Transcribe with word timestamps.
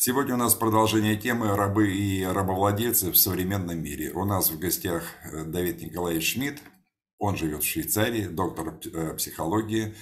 Сегодня 0.00 0.34
у 0.34 0.36
нас 0.36 0.54
продолжение 0.54 1.16
темы 1.16 1.56
«Рабы 1.56 1.90
и 1.92 2.24
рабовладельцы 2.24 3.10
в 3.10 3.18
современном 3.18 3.82
мире». 3.82 4.12
У 4.12 4.24
нас 4.24 4.48
в 4.48 4.56
гостях 4.56 5.02
э, 5.24 5.42
Давид 5.42 5.82
Николаевич 5.82 6.34
Шмидт, 6.34 6.62
он 7.18 7.36
живет 7.36 7.64
в 7.64 7.66
Швейцарии, 7.66 8.28
доктор 8.28 8.78
э, 8.94 9.16
психологии. 9.16 9.96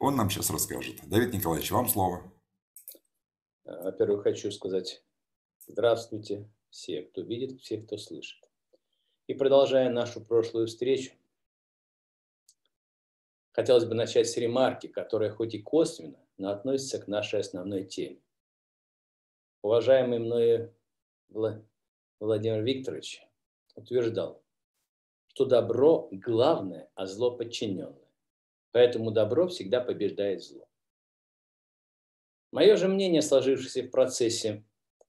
Он 0.00 0.16
нам 0.16 0.28
сейчас 0.28 0.50
расскажет. 0.50 0.96
Давид 1.08 1.32
Николаевич, 1.32 1.70
вам 1.70 1.88
слово. 1.88 2.30
Во-первых, 3.64 4.24
хочу 4.24 4.50
сказать 4.50 5.02
здравствуйте 5.66 6.46
все, 6.68 7.04
кто 7.04 7.22
видит, 7.22 7.58
все, 7.62 7.78
кто 7.78 7.96
слышит. 7.96 8.46
И 9.28 9.32
продолжая 9.32 9.88
нашу 9.88 10.20
прошлую 10.20 10.66
встречу, 10.66 11.12
хотелось 13.52 13.86
бы 13.86 13.94
начать 13.94 14.28
с 14.28 14.36
ремарки, 14.36 14.88
которая 14.88 15.32
хоть 15.32 15.54
и 15.54 15.62
косвенно, 15.62 16.18
но 16.36 16.50
относится 16.50 16.98
к 16.98 17.08
нашей 17.08 17.40
основной 17.40 17.84
теме 17.84 18.20
уважаемый 19.62 20.18
мною 20.18 20.74
Владимир 21.28 22.62
Викторович 22.62 23.22
утверждал, 23.74 24.42
что 25.28 25.44
добро 25.44 26.08
главное, 26.10 26.90
а 26.94 27.06
зло 27.06 27.36
подчиненное. 27.36 28.08
Поэтому 28.72 29.10
добро 29.10 29.48
всегда 29.48 29.80
побеждает 29.80 30.42
зло. 30.42 30.68
Мое 32.50 32.76
же 32.76 32.88
мнение, 32.88 33.22
сложившееся 33.22 33.82
в 33.82 33.90
процессе 33.90 34.64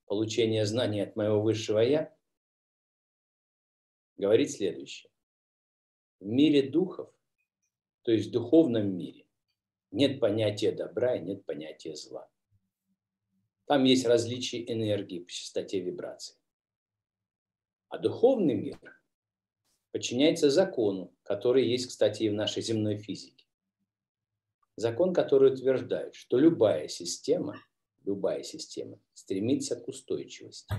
получения 0.05 0.65
знаний 0.65 1.01
от 1.01 1.15
моего 1.15 1.41
высшего 1.41 1.79
«я», 1.79 2.15
говорит 4.17 4.51
следующее. 4.51 5.11
В 6.19 6.25
мире 6.25 6.69
духов, 6.69 7.09
то 8.01 8.11
есть 8.11 8.29
в 8.29 8.31
духовном 8.31 8.95
мире, 8.97 9.25
нет 9.91 10.19
понятия 10.19 10.71
добра 10.71 11.15
и 11.15 11.21
нет 11.21 11.45
понятия 11.45 11.95
зла. 11.95 12.29
Там 13.69 13.83
есть 13.83 14.07
различия 14.07 14.63
энергии 14.63 15.19
по 15.19 15.29
частоте 15.29 15.79
вибраций. 15.79 16.35
А 17.89 17.99
духовный 17.99 18.55
мир 18.55 18.79
подчиняется 19.91 20.49
закону, 20.49 21.15
который 21.21 21.67
есть, 21.67 21.85
кстати, 21.85 22.23
и 22.23 22.29
в 22.29 22.33
нашей 22.33 22.63
земной 22.63 22.97
физике. 22.97 23.45
Закон, 24.75 25.13
который 25.13 25.53
утверждает, 25.53 26.15
что 26.15 26.39
любая 26.39 26.87
система, 26.87 27.61
любая 28.05 28.41
система 28.41 28.99
стремится 29.13 29.75
к 29.75 29.87
устойчивости 29.87 30.73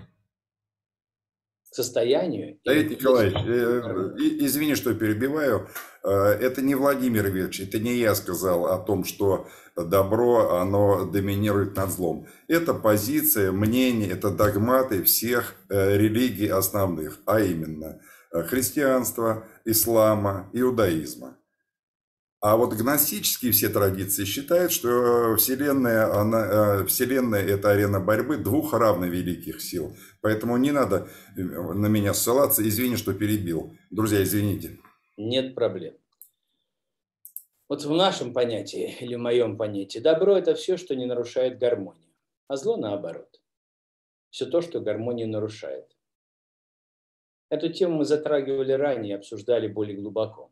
состоянию. 1.70 2.58
Давид 2.64 2.90
Николаевич, 2.90 3.38
э, 3.46 4.44
извини, 4.44 4.74
что 4.74 4.94
перебиваю. 4.94 5.68
Э, 6.02 6.10
это 6.32 6.62
не 6.62 6.74
Владимир 6.74 7.28
Ильич, 7.28 7.60
это 7.60 7.78
не 7.78 7.94
я 7.94 8.14
сказал 8.14 8.66
о 8.66 8.78
том, 8.78 9.04
что 9.04 9.46
добро, 9.76 10.56
оно 10.56 11.04
доминирует 11.04 11.76
над 11.76 11.90
злом. 11.90 12.26
Это 12.48 12.74
позиция, 12.74 13.52
мнение, 13.52 14.10
это 14.10 14.30
догматы 14.30 15.02
всех 15.04 15.54
э, 15.68 15.96
религий 15.96 16.48
основных, 16.48 17.20
а 17.24 17.40
именно 17.40 18.00
христианства, 18.32 19.46
ислама, 19.64 20.48
иудаизма. 20.52 21.36
А 22.40 22.56
вот 22.56 22.72
гностические 22.72 23.52
все 23.52 23.68
традиции 23.68 24.24
считают, 24.24 24.72
что 24.72 25.36
Вселенная, 25.36 26.10
она, 26.10 26.46
э, 26.80 26.86
Вселенная– 26.86 27.44
это 27.46 27.70
арена 27.70 28.00
борьбы 28.00 28.38
двух 28.38 28.72
равно 28.72 29.04
великих 29.04 29.60
сил. 29.60 29.94
Поэтому 30.22 30.56
не 30.56 30.72
надо 30.72 31.08
э, 31.36 31.42
на 31.42 31.86
меня 31.86 32.14
ссылаться. 32.14 32.66
Извини, 32.66 32.96
что 32.96 33.12
перебил. 33.12 33.76
Друзья, 33.90 34.22
извините. 34.22 34.78
Нет 35.18 35.54
проблем. 35.54 35.94
Вот 37.68 37.84
в 37.84 37.90
нашем 37.92 38.32
понятии 38.32 38.96
или 39.00 39.16
в 39.16 39.20
моем 39.20 39.58
понятии 39.58 39.98
добро– 39.98 40.34
это 40.38 40.54
все, 40.54 40.78
что 40.78 40.96
не 40.96 41.04
нарушает 41.04 41.58
гармонию, 41.58 42.14
а 42.48 42.56
зло 42.56 42.78
наоборот. 42.78 43.38
Все 44.30 44.46
то, 44.46 44.62
что 44.62 44.80
гармонию 44.80 45.28
нарушает. 45.28 45.94
Эту 47.50 47.70
тему 47.70 47.98
мы 47.98 48.04
затрагивали 48.06 48.72
ранее, 48.72 49.16
обсуждали 49.16 49.68
более 49.68 49.98
глубоко. 49.98 50.50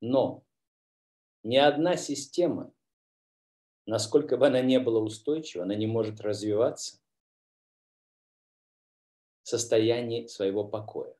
Но 0.00 0.44
ни 1.42 1.56
одна 1.56 1.96
система, 1.96 2.72
насколько 3.86 4.36
бы 4.36 4.46
она 4.46 4.60
не 4.60 4.78
была 4.80 5.00
устойчива, 5.00 5.64
она 5.64 5.74
не 5.74 5.86
может 5.86 6.20
развиваться 6.20 7.00
в 9.42 9.48
состоянии 9.48 10.26
своего 10.26 10.64
покоя. 10.64 11.14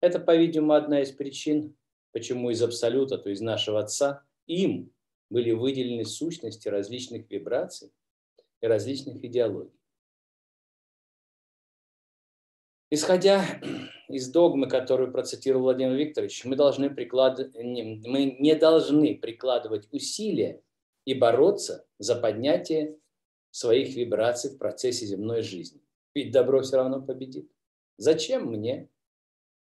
Это, 0.00 0.18
по-видимому, 0.18 0.72
одна 0.72 1.00
из 1.00 1.12
причин, 1.12 1.76
почему 2.10 2.50
из 2.50 2.60
Абсолюта, 2.62 3.18
то 3.18 3.30
есть 3.30 3.42
нашего 3.42 3.80
Отца, 3.80 4.24
им 4.46 4.92
были 5.30 5.52
выделены 5.52 6.04
сущности 6.04 6.68
различных 6.68 7.30
вибраций 7.30 7.92
и 8.60 8.66
различных 8.66 9.24
идеологий. 9.24 9.80
Исходя 12.90 13.60
из 14.12 14.30
догмы, 14.30 14.68
которую 14.68 15.10
процитировал 15.10 15.64
Владимир 15.64 15.94
Викторович, 15.94 16.44
мы, 16.44 16.54
должны 16.54 16.90
приклад... 16.90 17.38
мы 17.54 18.36
не 18.38 18.54
должны 18.54 19.16
прикладывать 19.16 19.88
усилия 19.90 20.62
и 21.06 21.14
бороться 21.14 21.86
за 21.98 22.16
поднятие 22.16 22.98
своих 23.50 23.96
вибраций 23.96 24.50
в 24.50 24.58
процессе 24.58 25.06
земной 25.06 25.42
жизни. 25.42 25.80
Ведь 26.14 26.30
добро 26.30 26.60
все 26.60 26.76
равно 26.76 27.00
победит. 27.00 27.50
Зачем 27.96 28.46
мне 28.46 28.90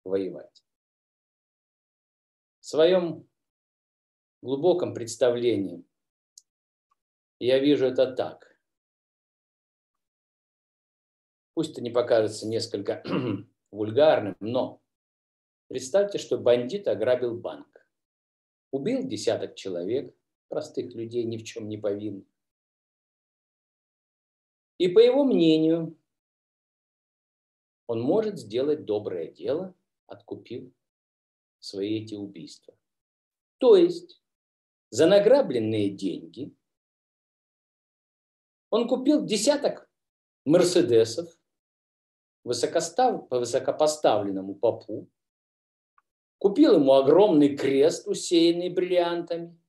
воевать? 0.03 0.63
В 2.59 2.65
своем 2.67 3.27
глубоком 4.43 4.93
представлении 4.93 5.83
я 7.39 7.57
вижу 7.57 7.87
это 7.87 8.11
так. 8.11 8.55
Пусть 11.55 11.71
это 11.71 11.81
не 11.81 11.89
покажется 11.89 12.47
несколько 12.47 13.03
вульгарным, 13.71 14.35
но 14.39 14.81
представьте, 15.67 16.17
что 16.17 16.37
бандит 16.37 16.87
ограбил 16.87 17.37
банк. 17.37 17.67
Убил 18.71 19.07
десяток 19.07 19.55
человек, 19.55 20.15
простых 20.49 20.93
людей, 20.93 21.23
ни 21.23 21.37
в 21.37 21.43
чем 21.43 21.69
не 21.69 21.77
повинных. 21.77 22.27
И 24.77 24.87
по 24.87 24.99
его 24.99 25.23
мнению, 25.23 25.97
он 27.87 28.01
может 28.01 28.37
сделать 28.37 28.85
доброе 28.85 29.31
дело, 29.31 29.73
откупив 30.05 30.71
свои 31.59 32.03
эти 32.03 32.13
убийства. 32.13 32.77
То 33.57 33.75
есть 33.75 34.21
за 34.89 35.07
награбленные 35.07 35.89
деньги 35.89 36.53
он 38.69 38.87
купил 38.87 39.25
десяток 39.25 39.89
мерседесов, 40.45 41.36
высокостав... 42.47 43.27
высокопоставленному 43.29 44.55
попу, 44.55 45.09
купил 46.39 46.75
ему 46.75 46.93
огромный 46.93 47.55
крест, 47.55 48.07
усеянный 48.07 48.69
бриллиантами, 48.69 49.59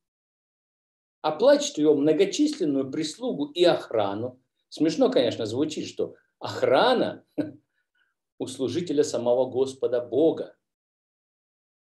оплачивает 1.21 1.79
его 1.79 1.95
многочисленную 1.95 2.91
прислугу 2.91 3.47
и 3.47 3.65
охрану. 3.65 4.41
Смешно, 4.69 5.11
конечно, 5.11 5.47
звучит, 5.47 5.87
что 5.87 6.15
охрана 6.39 7.25
у 8.39 8.47
служителя 8.47 9.03
самого 9.03 9.51
Господа 9.51 10.01
Бога, 10.01 10.57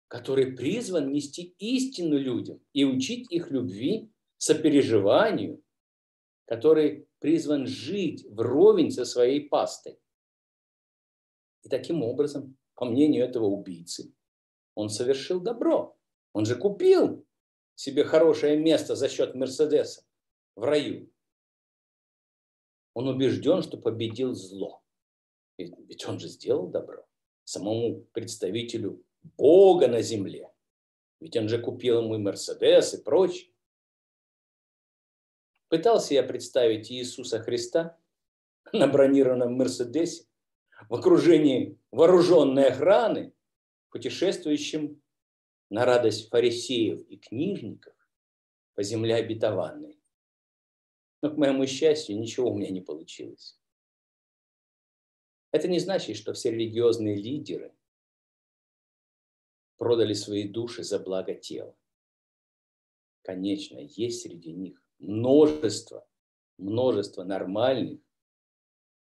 который 0.07 0.53
призван 0.53 1.13
нести 1.13 1.55
истину 1.59 2.17
людям 2.17 2.61
и 2.73 2.85
учить 2.85 3.31
их 3.31 3.51
любви, 3.51 4.11
сопереживанию, 4.37 5.63
который 6.47 7.09
призван 7.19 7.67
жить 7.67 8.25
вровень 8.31 8.91
со 8.91 9.05
своей 9.05 9.49
пастой. 9.49 9.99
И 11.63 11.69
таким 11.69 12.03
образом, 12.03 12.57
по 12.75 12.85
мнению 12.85 13.25
этого 13.25 13.47
убийцы, 13.47 14.13
он 14.75 14.89
совершил 14.89 15.41
добро. 15.41 15.97
Он 16.33 16.45
же 16.45 16.57
купил 16.57 17.27
себе 17.75 18.05
хорошее 18.05 18.57
место 18.57 18.95
за 18.95 19.09
счет 19.09 19.35
Мерседеса 19.35 20.05
в 20.55 20.63
раю. 20.63 21.11
Он 22.95 23.09
убежден, 23.09 23.63
что 23.63 23.79
победил 23.79 24.35
зло. 24.35 24.83
Ведь 25.57 26.07
он 26.07 26.21
же 26.21 26.29
сделал 26.29 26.69
добро 26.69 27.09
самому 27.49 28.03
представителю 28.13 29.03
Бога 29.23 29.89
на 29.89 30.03
земле. 30.03 30.53
Ведь 31.19 31.37
он 31.37 31.49
же 31.49 31.59
купил 31.59 32.03
ему 32.03 32.15
и 32.15 32.19
Мерседес 32.19 32.93
и 32.93 33.03
прочее. 33.03 33.51
Пытался 35.69 36.15
я 36.15 36.23
представить 36.23 36.91
Иисуса 36.93 37.41
Христа 37.41 37.99
на 38.73 38.87
бронированном 38.87 39.55
Мерседесе 39.55 40.27
в 40.89 40.95
окружении 40.95 41.79
вооруженной 41.91 42.69
охраны, 42.69 43.33
путешествующим 43.91 45.03
на 45.71 45.85
радость 45.85 46.29
фарисеев 46.29 47.01
и 47.09 47.17
книжников 47.17 47.95
по 48.75 48.83
земле 48.83 49.17
обетованной. 49.17 50.01
Но, 51.21 51.31
к 51.31 51.37
моему 51.37 51.67
счастью, 51.67 52.19
ничего 52.19 52.51
у 52.51 52.57
меня 52.57 52.71
не 52.71 52.81
получилось. 52.81 53.59
Это 55.51 55.67
не 55.67 55.79
значит, 55.79 56.17
что 56.17 56.33
все 56.35 56.51
религиозные 56.51 57.17
лидеры 57.17 57.75
продали 59.77 60.13
свои 60.13 60.49
души 60.49 60.83
за 60.85 60.99
благо 60.99 61.35
тела. 61.35 61.77
Конечно, 63.23 63.79
есть 63.79 64.23
среди 64.23 64.53
них 64.53 64.83
множество 64.99 66.09
множество 66.59 67.25
нормальных, 67.25 68.01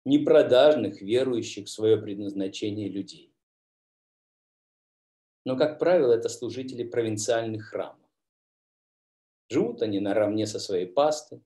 непродажных, 0.05 1.01
верующих 1.01 1.65
в 1.65 1.69
свое 1.69 1.97
предназначение 1.97 2.89
людей. 2.89 3.33
Но, 5.45 5.57
как 5.57 5.79
правило, 5.79 6.13
это 6.13 6.29
служители 6.29 6.83
провинциальных 6.83 7.65
храмов. 7.65 7.99
Живут 9.49 9.81
они 9.81 9.99
наравне 9.99 10.47
со 10.47 10.59
своей 10.59 10.87
пастой, 10.87 11.43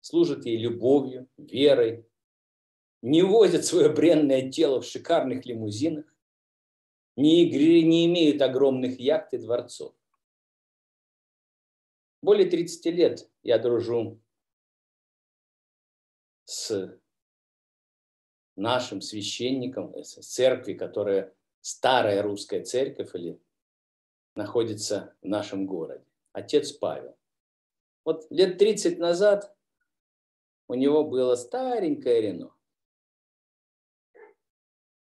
служат 0.00 0.44
ей 0.46 0.56
любовью, 0.56 1.28
верой, 1.36 2.06
не 3.02 3.22
возят 3.22 3.64
свое 3.64 3.88
бренное 3.88 4.50
тело 4.50 4.80
в 4.80 4.84
шикарных 4.84 5.46
лимузинах, 5.46 6.12
не, 7.16 7.44
игры, 7.44 7.82
не 7.82 8.06
имеют 8.06 8.42
огромных 8.42 8.98
яхт 8.98 9.32
и 9.32 9.38
дворцов. 9.38 9.94
Более 12.20 12.50
30 12.50 12.86
лет 12.86 13.30
я 13.42 13.58
дружу 13.58 14.20
с 16.44 16.98
нашим 18.56 19.00
священником, 19.00 19.94
с 20.02 20.14
церкви, 20.26 20.74
которая 20.74 21.34
старая 21.60 22.22
русская 22.22 22.64
церковь 22.64 23.14
или 23.14 23.40
находится 24.34 25.14
в 25.22 25.26
нашем 25.26 25.66
городе. 25.66 26.04
Отец 26.32 26.72
Павел. 26.72 27.16
Вот 28.04 28.26
лет 28.30 28.58
30 28.58 28.98
назад 28.98 29.56
у 30.68 30.74
него 30.74 31.04
было 31.04 31.34
старенькое 31.34 32.20
Рено. 32.20 32.54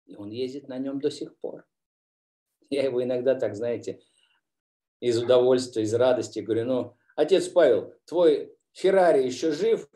И 0.06 0.14
он 0.16 0.30
ездит 0.30 0.68
на 0.68 0.78
нем 0.78 1.00
до 1.00 1.10
сих 1.10 1.36
пор. 1.38 1.66
Я 2.70 2.84
его 2.84 3.02
иногда 3.02 3.34
так, 3.34 3.54
знаете, 3.54 4.00
из 5.00 5.20
удовольствия, 5.22 5.82
из 5.82 5.94
радости 5.94 6.40
говорю, 6.40 6.64
ну, 6.64 6.96
отец 7.16 7.48
Павел, 7.48 7.94
твой 8.04 8.56
Феррари 8.72 9.24
еще 9.24 9.52
жив? 9.52 9.88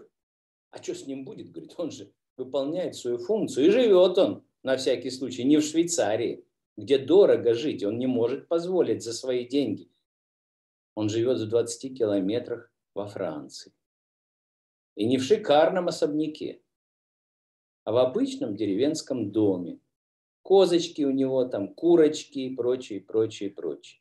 А 0.70 0.82
что 0.82 0.94
с 0.94 1.06
ним 1.06 1.24
будет? 1.24 1.50
Говорит, 1.50 1.74
он 1.78 1.90
же 1.90 2.12
выполняет 2.40 2.96
свою 2.96 3.18
функцию. 3.18 3.66
И 3.66 3.70
живет 3.70 4.18
он, 4.18 4.44
на 4.62 4.76
всякий 4.76 5.10
случай, 5.10 5.44
не 5.44 5.58
в 5.58 5.62
Швейцарии, 5.62 6.44
где 6.76 6.98
дорого 6.98 7.54
жить. 7.54 7.84
Он 7.84 7.98
не 7.98 8.06
может 8.06 8.48
позволить 8.48 9.02
за 9.02 9.12
свои 9.12 9.46
деньги. 9.46 9.90
Он 10.94 11.08
живет 11.08 11.38
в 11.38 11.48
20 11.48 11.96
километрах 11.96 12.72
во 12.94 13.06
Франции. 13.06 13.72
И 14.96 15.06
не 15.06 15.18
в 15.18 15.22
шикарном 15.22 15.88
особняке, 15.88 16.62
а 17.84 17.92
в 17.92 17.96
обычном 17.96 18.56
деревенском 18.56 19.30
доме. 19.30 19.80
Козочки 20.42 21.02
у 21.02 21.10
него 21.10 21.44
там, 21.44 21.74
курочки 21.74 22.38
и 22.40 22.56
прочее, 22.56 23.00
прочее, 23.00 23.50
прочее. 23.50 24.00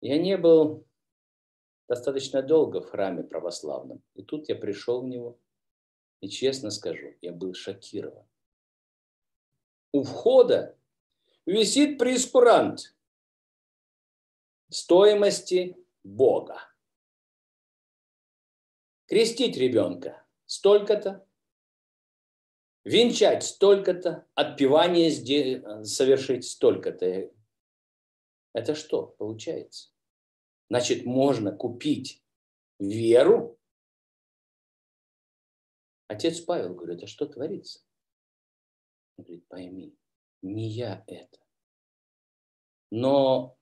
Я 0.00 0.18
не 0.18 0.36
был 0.36 0.87
достаточно 1.88 2.42
долго 2.42 2.80
в 2.80 2.90
храме 2.90 3.22
православном. 3.24 4.02
И 4.14 4.22
тут 4.22 4.48
я 4.48 4.54
пришел 4.54 5.02
в 5.02 5.08
него, 5.08 5.40
и 6.20 6.28
честно 6.28 6.70
скажу, 6.70 7.14
я 7.22 7.32
был 7.32 7.54
шокирован. 7.54 8.26
У 9.92 10.02
входа 10.02 10.78
висит 11.46 11.98
прескурант 11.98 12.94
стоимости 14.68 15.76
Бога. 16.04 16.60
Крестить 19.06 19.56
ребенка 19.56 20.26
столько-то, 20.44 21.26
венчать 22.84 23.42
столько-то, 23.42 24.26
отпевание 24.34 25.10
совершить 25.84 26.44
столько-то. 26.44 27.32
Это 28.52 28.74
что 28.74 29.06
получается? 29.06 29.90
Значит, 30.70 31.06
можно 31.06 31.54
купить 31.54 32.22
веру. 32.78 33.58
Отец 36.08 36.40
Павел 36.40 36.74
говорит, 36.74 37.02
а 37.02 37.06
что 37.06 37.26
творится? 37.26 37.80
Он 39.16 39.24
говорит, 39.24 39.48
пойми, 39.48 39.96
не 40.42 40.68
я 40.68 41.04
это. 41.06 41.38
Но 42.90 43.58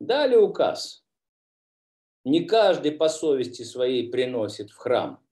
дали 0.00 0.36
указ. 0.36 1.04
Не 2.24 2.44
каждый 2.44 2.92
по 2.92 3.08
совести 3.08 3.62
своей 3.62 4.10
приносит 4.10 4.70
в 4.70 4.76
храм. 4.76 5.24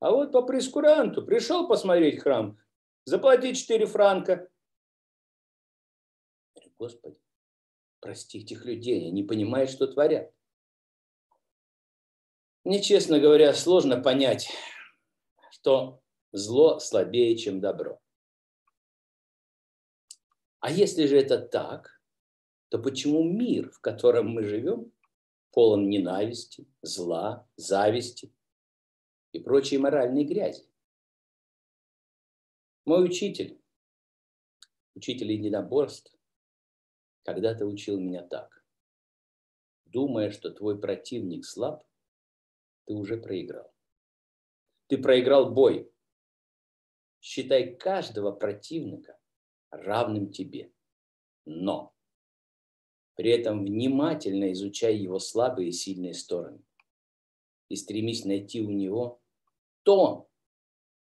А 0.00 0.10
вот 0.10 0.32
по 0.32 0.42
прескуранту 0.42 1.24
пришел 1.24 1.68
посмотреть 1.68 2.20
храм, 2.20 2.58
заплати 3.04 3.54
4 3.54 3.86
франка. 3.86 4.50
Господи, 6.78 7.21
прости 8.02 8.40
этих 8.40 8.64
людей, 8.64 9.08
они 9.08 9.22
понимают, 9.22 9.70
что 9.70 9.86
творят. 9.86 10.34
Мне, 12.64 12.82
честно 12.82 13.18
говоря, 13.20 13.54
сложно 13.54 14.00
понять, 14.00 14.50
что 15.52 16.02
зло 16.32 16.80
слабее, 16.80 17.36
чем 17.38 17.60
добро. 17.60 18.00
А 20.58 20.70
если 20.70 21.06
же 21.06 21.16
это 21.16 21.38
так, 21.38 22.02
то 22.68 22.78
почему 22.78 23.22
мир, 23.22 23.70
в 23.70 23.80
котором 23.80 24.28
мы 24.30 24.44
живем, 24.44 24.92
полон 25.52 25.88
ненависти, 25.88 26.66
зла, 26.82 27.48
зависти 27.56 28.32
и 29.32 29.38
прочей 29.38 29.78
моральной 29.78 30.24
грязи? 30.24 30.68
Мой 32.84 33.04
учитель, 33.04 33.60
учитель 34.94 35.30
единоборств, 35.30 36.16
когда-то 37.24 37.66
учил 37.66 37.98
меня 37.98 38.22
так. 38.22 38.64
Думая, 39.84 40.30
что 40.30 40.50
твой 40.50 40.80
противник 40.80 41.44
слаб, 41.44 41.84
ты 42.86 42.94
уже 42.94 43.16
проиграл. 43.16 43.72
Ты 44.88 44.98
проиграл 44.98 45.50
бой. 45.52 45.90
Считай 47.20 47.74
каждого 47.76 48.32
противника 48.32 49.18
равным 49.70 50.32
тебе. 50.32 50.72
Но 51.44 51.94
при 53.14 53.30
этом 53.30 53.64
внимательно 53.64 54.52
изучай 54.52 54.96
его 54.96 55.18
слабые 55.18 55.68
и 55.68 55.72
сильные 55.72 56.14
стороны. 56.14 56.62
И 57.68 57.76
стремись 57.76 58.24
найти 58.24 58.60
у 58.60 58.70
него 58.70 59.20
то, 59.82 60.28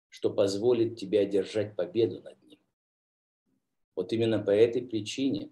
что 0.09 0.29
позволит 0.29 0.97
тебе 0.97 1.19
одержать 1.19 1.75
победу 1.75 2.21
над 2.21 2.41
ним. 2.43 2.59
Вот 3.95 4.13
именно 4.13 4.39
по 4.39 4.51
этой 4.51 4.81
причине 4.81 5.51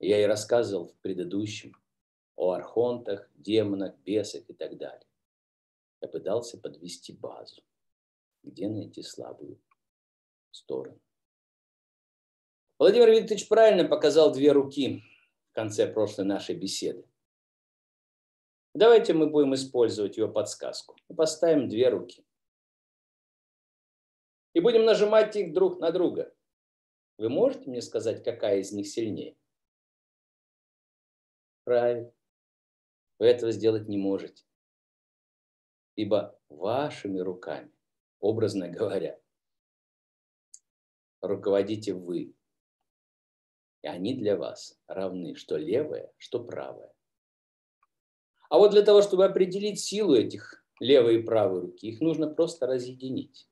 Я 0.00 0.22
и 0.22 0.26
рассказывал 0.26 0.88
в 0.88 0.94
предыдущем 0.98 1.74
о 2.36 2.52
архонтах, 2.52 3.28
демонах, 3.34 3.96
бесах 3.98 4.48
и 4.48 4.52
так 4.52 4.76
далее. 4.76 5.06
Я 6.00 6.08
пытался 6.08 6.58
подвести 6.58 7.12
базу, 7.12 7.62
где 8.44 8.68
найти 8.68 9.02
слабую 9.02 9.60
сторону. 10.52 11.00
Владимир 12.78 13.10
Викторович 13.10 13.48
правильно 13.48 13.88
показал 13.88 14.32
две 14.32 14.52
руки 14.52 15.02
в 15.50 15.54
конце 15.54 15.92
прошлой 15.92 16.26
нашей 16.26 16.54
беседы. 16.54 17.04
Давайте 18.72 19.14
мы 19.14 19.28
будем 19.28 19.54
использовать 19.54 20.16
ее 20.16 20.28
подсказку. 20.28 20.96
Поставим 21.16 21.68
две 21.68 21.88
руки. 21.88 22.24
И 24.54 24.60
будем 24.60 24.84
нажимать 24.84 25.34
их 25.34 25.52
друг 25.52 25.80
на 25.80 25.90
друга. 25.90 26.32
Вы 27.16 27.28
можете 27.28 27.68
мне 27.68 27.82
сказать, 27.82 28.22
какая 28.22 28.60
из 28.60 28.70
них 28.70 28.86
сильнее? 28.86 29.36
Правильно. 31.68 32.10
Вы 33.18 33.26
этого 33.26 33.52
сделать 33.52 33.88
не 33.88 33.98
можете. 33.98 34.42
Ибо 35.96 36.40
вашими 36.48 37.18
руками, 37.18 37.70
образно 38.20 38.70
говоря, 38.70 39.20
руководите 41.20 41.92
вы. 41.92 42.34
И 43.82 43.86
они 43.86 44.14
для 44.14 44.38
вас 44.38 44.80
равны, 44.86 45.34
что 45.34 45.58
левая, 45.58 46.10
что 46.16 46.42
правая. 46.42 46.94
А 48.48 48.56
вот 48.56 48.70
для 48.70 48.82
того, 48.82 49.02
чтобы 49.02 49.26
определить 49.26 49.78
силу 49.78 50.14
этих 50.14 50.64
левой 50.80 51.20
и 51.20 51.22
правой 51.22 51.60
руки, 51.60 51.86
их 51.86 52.00
нужно 52.00 52.32
просто 52.32 52.66
разъединить 52.66 53.46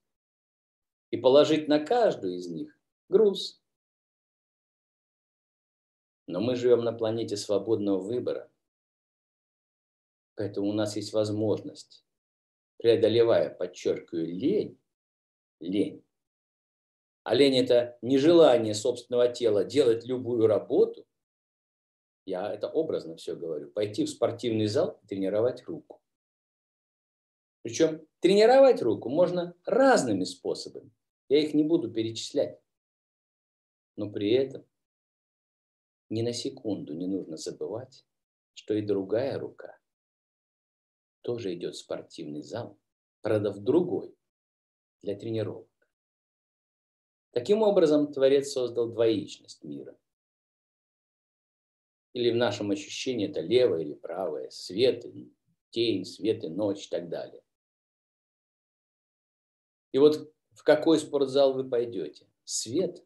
и 1.10 1.18
положить 1.18 1.68
на 1.68 1.84
каждую 1.84 2.36
из 2.36 2.48
них 2.48 2.80
груз, 3.10 3.62
но 6.26 6.40
мы 6.40 6.56
живем 6.56 6.84
на 6.84 6.92
планете 6.92 7.36
свободного 7.36 8.00
выбора. 8.00 8.50
Поэтому 10.34 10.68
у 10.68 10.72
нас 10.72 10.96
есть 10.96 11.12
возможность, 11.12 12.04
преодолевая, 12.78 13.50
подчеркиваю, 13.50 14.26
лень, 14.26 14.78
лень. 15.60 16.04
А 17.22 17.34
лень– 17.34 17.58
это 17.58 17.98
нежелание 18.02 18.74
собственного 18.74 19.28
тела 19.28 19.64
делать 19.64 20.04
любую 20.04 20.46
работу. 20.46 21.06
Я 22.24 22.52
это 22.52 22.68
образно 22.68 23.16
все 23.16 23.34
говорю. 23.34 23.70
Пойти 23.70 24.04
в 24.04 24.10
спортивный 24.10 24.66
зал 24.66 25.00
и 25.02 25.06
тренировать 25.06 25.64
руку. 25.64 26.00
Причем 27.62 28.06
тренировать 28.20 28.82
руку 28.82 29.08
можно 29.08 29.54
разными 29.64 30.24
способами. 30.24 30.90
Я 31.28 31.40
их 31.40 31.54
не 31.54 31.64
буду 31.64 31.90
перечислять. 31.90 32.60
Но 33.96 34.10
при 34.10 34.30
этом 34.32 34.64
ни 36.08 36.22
на 36.22 36.32
секунду 36.32 36.94
не 36.94 37.06
нужно 37.06 37.36
забывать, 37.36 38.06
что 38.54 38.74
и 38.74 38.82
другая 38.82 39.38
рука 39.38 39.78
тоже 41.22 41.54
идет 41.54 41.74
в 41.74 41.78
спортивный 41.78 42.42
зал, 42.42 42.78
правда, 43.20 43.50
в 43.50 43.58
другой, 43.58 44.16
для 45.02 45.16
тренировок. 45.16 45.68
Таким 47.32 47.62
образом, 47.62 48.12
Творец 48.12 48.52
создал 48.52 48.88
двоичность 48.88 49.62
мира. 49.64 49.98
Или 52.12 52.30
в 52.30 52.36
нашем 52.36 52.70
ощущении 52.70 53.28
это 53.28 53.40
левое 53.40 53.82
или 53.82 53.94
правое, 53.94 54.48
свет 54.50 55.04
и 55.04 55.34
тень, 55.70 56.04
свет 56.04 56.44
и 56.44 56.48
ночь 56.48 56.86
и 56.86 56.88
так 56.88 57.08
далее. 57.08 57.42
И 59.92 59.98
вот 59.98 60.32
в 60.52 60.62
какой 60.62 60.98
спортзал 60.98 61.52
вы 61.52 61.68
пойдете? 61.68 62.26
Свет. 62.44 63.04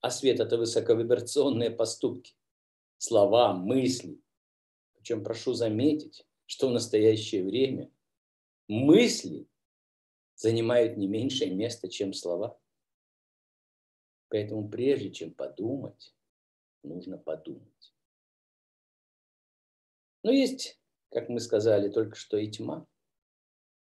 А 0.00 0.10
свет– 0.10 0.40
это 0.40 0.56
высоковибрационные 0.56 1.70
поступки, 1.70 2.34
слова, 2.98 3.52
мысли. 3.52 4.20
Причем 4.94 5.24
прошу 5.24 5.54
заметить, 5.54 6.24
что 6.46 6.68
в 6.68 6.72
настоящее 6.72 7.44
время 7.44 7.90
мысли 8.68 9.48
занимают 10.36 10.96
не 10.96 11.08
меньшее 11.08 11.50
место, 11.50 11.88
чем 11.88 12.12
слова. 12.12 12.60
Поэтому 14.28 14.68
прежде 14.68 15.10
чем 15.10 15.34
подумать, 15.34 16.14
нужно 16.82 17.18
подумать. 17.18 17.94
Но 20.22 20.30
есть, 20.30 20.78
как 21.10 21.28
мы 21.28 21.40
сказали 21.40 21.88
только 21.88 22.14
что, 22.14 22.36
и 22.36 22.50
тьма. 22.50 22.86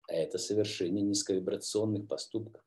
А 0.09 0.15
это 0.15 0.39
совершение 0.39 1.03
низковибрационных 1.03 2.09
поступков, 2.09 2.63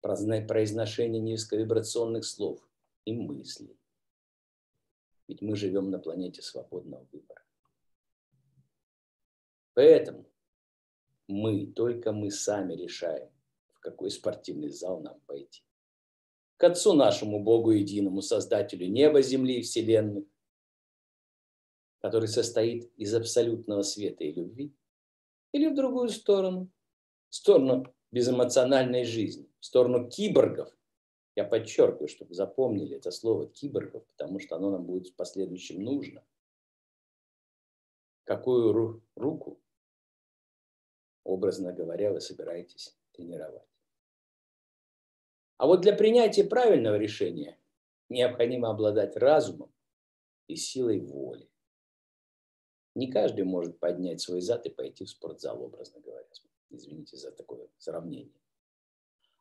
произношение 0.00 1.20
низковибрационных 1.20 2.24
слов 2.24 2.60
и 3.04 3.12
мыслей. 3.12 3.78
Ведь 5.26 5.42
мы 5.42 5.56
живем 5.56 5.90
на 5.90 5.98
планете 5.98 6.42
свободного 6.42 7.06
выбора. 7.12 7.42
Поэтому 9.74 10.26
мы, 11.28 11.66
только 11.66 12.12
мы 12.12 12.30
сами 12.30 12.74
решаем, 12.74 13.30
в 13.72 13.80
какой 13.80 14.10
спортивный 14.10 14.70
зал 14.70 15.00
нам 15.00 15.20
пойти. 15.26 15.62
К 16.56 16.64
Отцу 16.64 16.94
нашему 16.94 17.44
Богу 17.44 17.70
единому, 17.70 18.22
Создателю 18.22 18.88
неба, 18.88 19.22
земли 19.22 19.58
и 19.58 19.62
вселенной, 19.62 20.26
который 22.00 22.28
состоит 22.28 22.92
из 22.96 23.14
абсолютного 23.14 23.82
света 23.82 24.24
и 24.24 24.32
любви, 24.32 24.74
или 25.52 25.68
в 25.68 25.76
другую 25.76 26.08
сторону, 26.08 26.70
в 27.28 27.34
сторону 27.34 27.94
безэмоциональной 28.10 29.04
жизни, 29.04 29.50
в 29.60 29.64
сторону 29.64 30.08
киборгов. 30.08 30.72
Я 31.34 31.44
подчеркиваю, 31.44 32.08
чтобы 32.08 32.34
запомнили 32.34 32.96
это 32.96 33.10
слово 33.10 33.46
киборгов, 33.46 34.04
потому 34.06 34.40
что 34.40 34.56
оно 34.56 34.70
нам 34.70 34.84
будет 34.84 35.08
в 35.08 35.14
последующем 35.14 35.82
нужно. 35.82 36.24
Какую 38.24 38.72
ру- 38.74 39.02
руку, 39.14 39.60
образно 41.24 41.72
говоря, 41.72 42.12
вы 42.12 42.20
собираетесь 42.20 42.98
тренировать? 43.12 43.68
А 45.58 45.66
вот 45.66 45.80
для 45.80 45.94
принятия 45.94 46.44
правильного 46.44 46.96
решения 46.96 47.58
необходимо 48.08 48.70
обладать 48.70 49.16
разумом 49.16 49.72
и 50.46 50.56
силой 50.56 51.00
воли. 51.00 51.50
Не 52.94 53.10
каждый 53.10 53.44
может 53.44 53.78
поднять 53.78 54.20
свой 54.20 54.40
зад 54.40 54.66
и 54.66 54.70
пойти 54.70 55.04
в 55.04 55.10
спортзал, 55.10 55.62
образно 55.62 56.00
говоря. 56.00 56.26
Извините 56.70 57.16
за 57.16 57.32
такое 57.32 57.68
сравнение. 57.78 58.40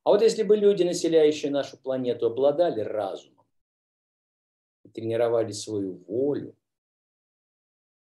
А 0.03 0.11
вот 0.11 0.21
если 0.21 0.43
бы 0.43 0.55
люди, 0.55 0.83
населяющие 0.83 1.51
нашу 1.51 1.77
планету, 1.77 2.27
обладали 2.27 2.79
разумом, 2.79 3.45
тренировали 4.93 5.51
свою 5.51 5.95
волю, 5.95 6.55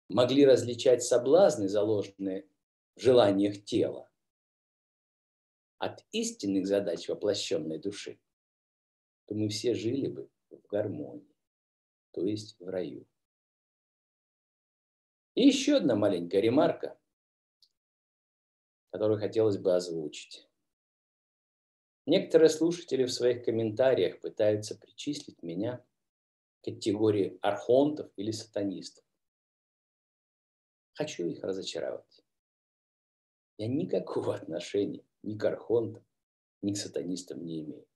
могли 0.09 0.47
различать 0.47 1.03
соблазны, 1.03 1.69
заложенные 1.69 2.47
в 2.95 3.01
желаниях 3.01 3.65
тела, 3.65 4.09
от 5.79 6.05
истинных 6.13 6.67
задач 6.67 7.09
воплощенной 7.09 7.79
души, 7.79 8.21
то 9.27 9.35
мы 9.35 9.49
все 9.49 9.75
жили 9.75 10.09
бы 10.09 10.29
в 10.51 10.67
гармонии, 10.69 11.35
то 12.11 12.25
есть 12.25 12.61
в 12.61 12.69
раю. 12.69 13.07
И 15.35 15.47
еще 15.47 15.77
одна 15.77 15.97
маленькая 15.97 16.41
ремарка, 16.41 17.00
которую 18.91 19.19
хотелось 19.19 19.59
бы 19.59 19.75
озвучить. 19.75 20.49
Некоторые 22.07 22.49
слушатели 22.49 23.05
в 23.05 23.13
своих 23.13 23.45
комментариях 23.45 24.21
пытаются 24.21 24.77
причислить 24.77 25.43
меня 25.43 25.85
к 26.61 26.65
категории 26.65 27.39
архонтов 27.41 28.11
или 28.17 28.33
сатанистов. 28.33 29.05
Хочу 30.95 31.27
их 31.27 31.43
разочаровать. 31.45 32.25
Я 33.59 33.69
никакого 33.69 34.35
отношения 34.35 35.05
ни 35.23 35.37
к 35.37 35.45
архонтам, 35.45 36.05
ни 36.63 36.73
к 36.73 36.79
сатанистам 36.79 37.45
не 37.45 37.61
имею. 37.61 37.87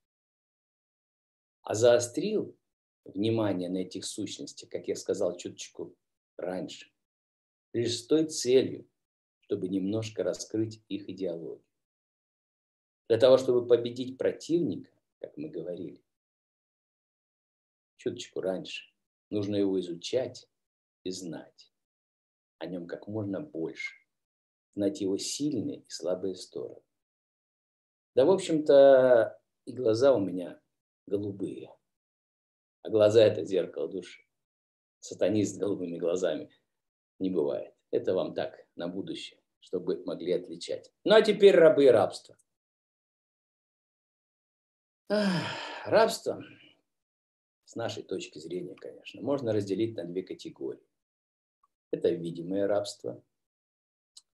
А 1.63 1.75
заострил 1.75 2.57
внимание 3.05 3.69
на 3.69 3.79
этих 3.79 4.05
сущностях, 4.05 4.69
как 4.69 4.87
я 4.87 4.97
сказал 4.97 5.37
чуточку 5.37 5.97
раньше, 6.37 6.93
лишь 7.73 7.99
с 7.99 8.07
той 8.07 8.27
целью, 8.27 8.89
чтобы 9.45 9.69
немножко 9.69 10.23
раскрыть 10.23 10.83
их 10.89 11.11
идеологию. 11.11 11.63
Для 13.09 13.19
того, 13.19 13.37
чтобы 13.37 13.67
победить 13.67 14.17
противника, 14.17 14.91
как 15.21 15.37
мы 15.37 15.51
говорили, 15.51 16.03
чуточку 17.99 18.41
раньше, 18.41 18.91
нужно 19.29 19.57
его 19.57 19.79
изучать 19.81 20.49
и 21.03 21.11
знать 21.11 21.71
о 22.57 22.65
нем 22.65 22.87
как 22.87 23.07
можно 23.07 23.41
больше, 23.41 23.97
знать 24.75 25.03
его 25.03 25.19
сильные 25.19 25.81
и 25.81 25.91
слабые 25.91 26.37
стороны. 26.37 26.83
Да, 28.15 28.25
в 28.25 28.31
общем-то, 28.31 29.39
и 29.67 29.73
глаза 29.75 30.15
у 30.15 30.21
меня 30.21 30.59
голубые. 31.07 31.71
А 32.81 32.89
глаза– 32.89 33.23
это 33.27 33.45
зеркало 33.45 33.89
души. 33.89 34.23
Сатанист 35.01 35.57
с 35.57 35.59
голубыми 35.59 35.99
глазами– 35.99 36.51
не 37.19 37.29
бывает. 37.29 37.74
Это 37.95 38.13
вам 38.13 38.35
так, 38.35 38.67
на 38.75 38.89
будущее, 38.89 39.41
чтобы 39.61 40.03
могли 40.05 40.33
отличать. 40.33 40.93
Ну 41.05 41.15
а 41.15 41.23
теперь 41.23 41.55
рабы 41.55 41.85
и 41.85 41.89
рабство. 41.89 42.37
Рабство, 45.85 46.43
с 47.65 47.77
нашей 47.77 48.03
точки 48.03 48.41
зрения, 48.41 48.75
конечно, 48.75 49.23
можно 49.23 49.53
разделить 49.53 49.95
на 49.95 50.03
две 50.07 50.25
категории. 50.25 50.83
Это 51.93 52.09
видимое 52.09 52.67
рабство, 52.67 53.23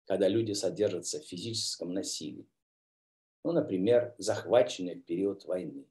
когда 0.04 0.28
люди 0.28 0.52
содержатся 0.52 1.18
в 1.18 1.25
физическом 1.25 1.94
насилии. 1.94 2.46
Ну, 3.42 3.52
например, 3.52 4.14
захваченные 4.18 4.96
в 4.96 5.04
период 5.06 5.46
войны. 5.46 5.88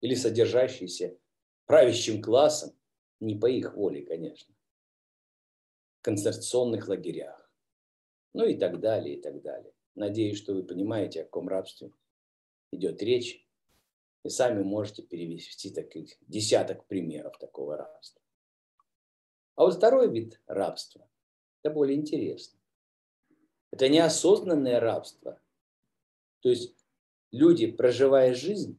Или 0.00 0.16
содержащиеся 0.16 1.16
правящим 1.66 2.20
классом, 2.20 2.76
не 3.20 3.36
по 3.38 3.46
их 3.46 3.74
воле, 3.76 4.04
конечно, 4.04 4.52
концентрационных 6.02 6.88
лагерях. 6.88 7.50
Ну 8.32 8.46
и 8.46 8.56
так 8.56 8.80
далее, 8.80 9.16
и 9.16 9.20
так 9.20 9.42
далее. 9.42 9.72
Надеюсь, 9.94 10.38
что 10.38 10.54
вы 10.54 10.62
понимаете, 10.62 11.22
о 11.22 11.24
каком 11.24 11.48
рабстве 11.48 11.92
идет 12.72 13.02
речь. 13.02 13.46
И 14.22 14.28
сами 14.28 14.62
можете 14.62 15.02
перевести 15.02 15.70
таких 15.70 16.16
десяток 16.20 16.86
примеров 16.86 17.38
такого 17.38 17.76
рабства. 17.76 18.20
А 19.56 19.64
вот 19.64 19.76
второй 19.76 20.10
вид 20.10 20.40
рабства, 20.46 21.08
это 21.62 21.72
более 21.72 21.96
интересно. 21.96 22.58
Это 23.70 23.88
неосознанное 23.88 24.78
рабство. 24.78 25.40
То 26.40 26.50
есть 26.50 26.86
люди, 27.30 27.70
проживая 27.70 28.34
жизнь, 28.34 28.78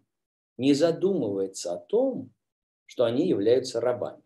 не 0.58 0.74
задумываются 0.74 1.74
о 1.74 1.78
том, 1.78 2.32
что 2.86 3.06
они 3.06 3.28
являются 3.28 3.80
рабами. 3.80 4.24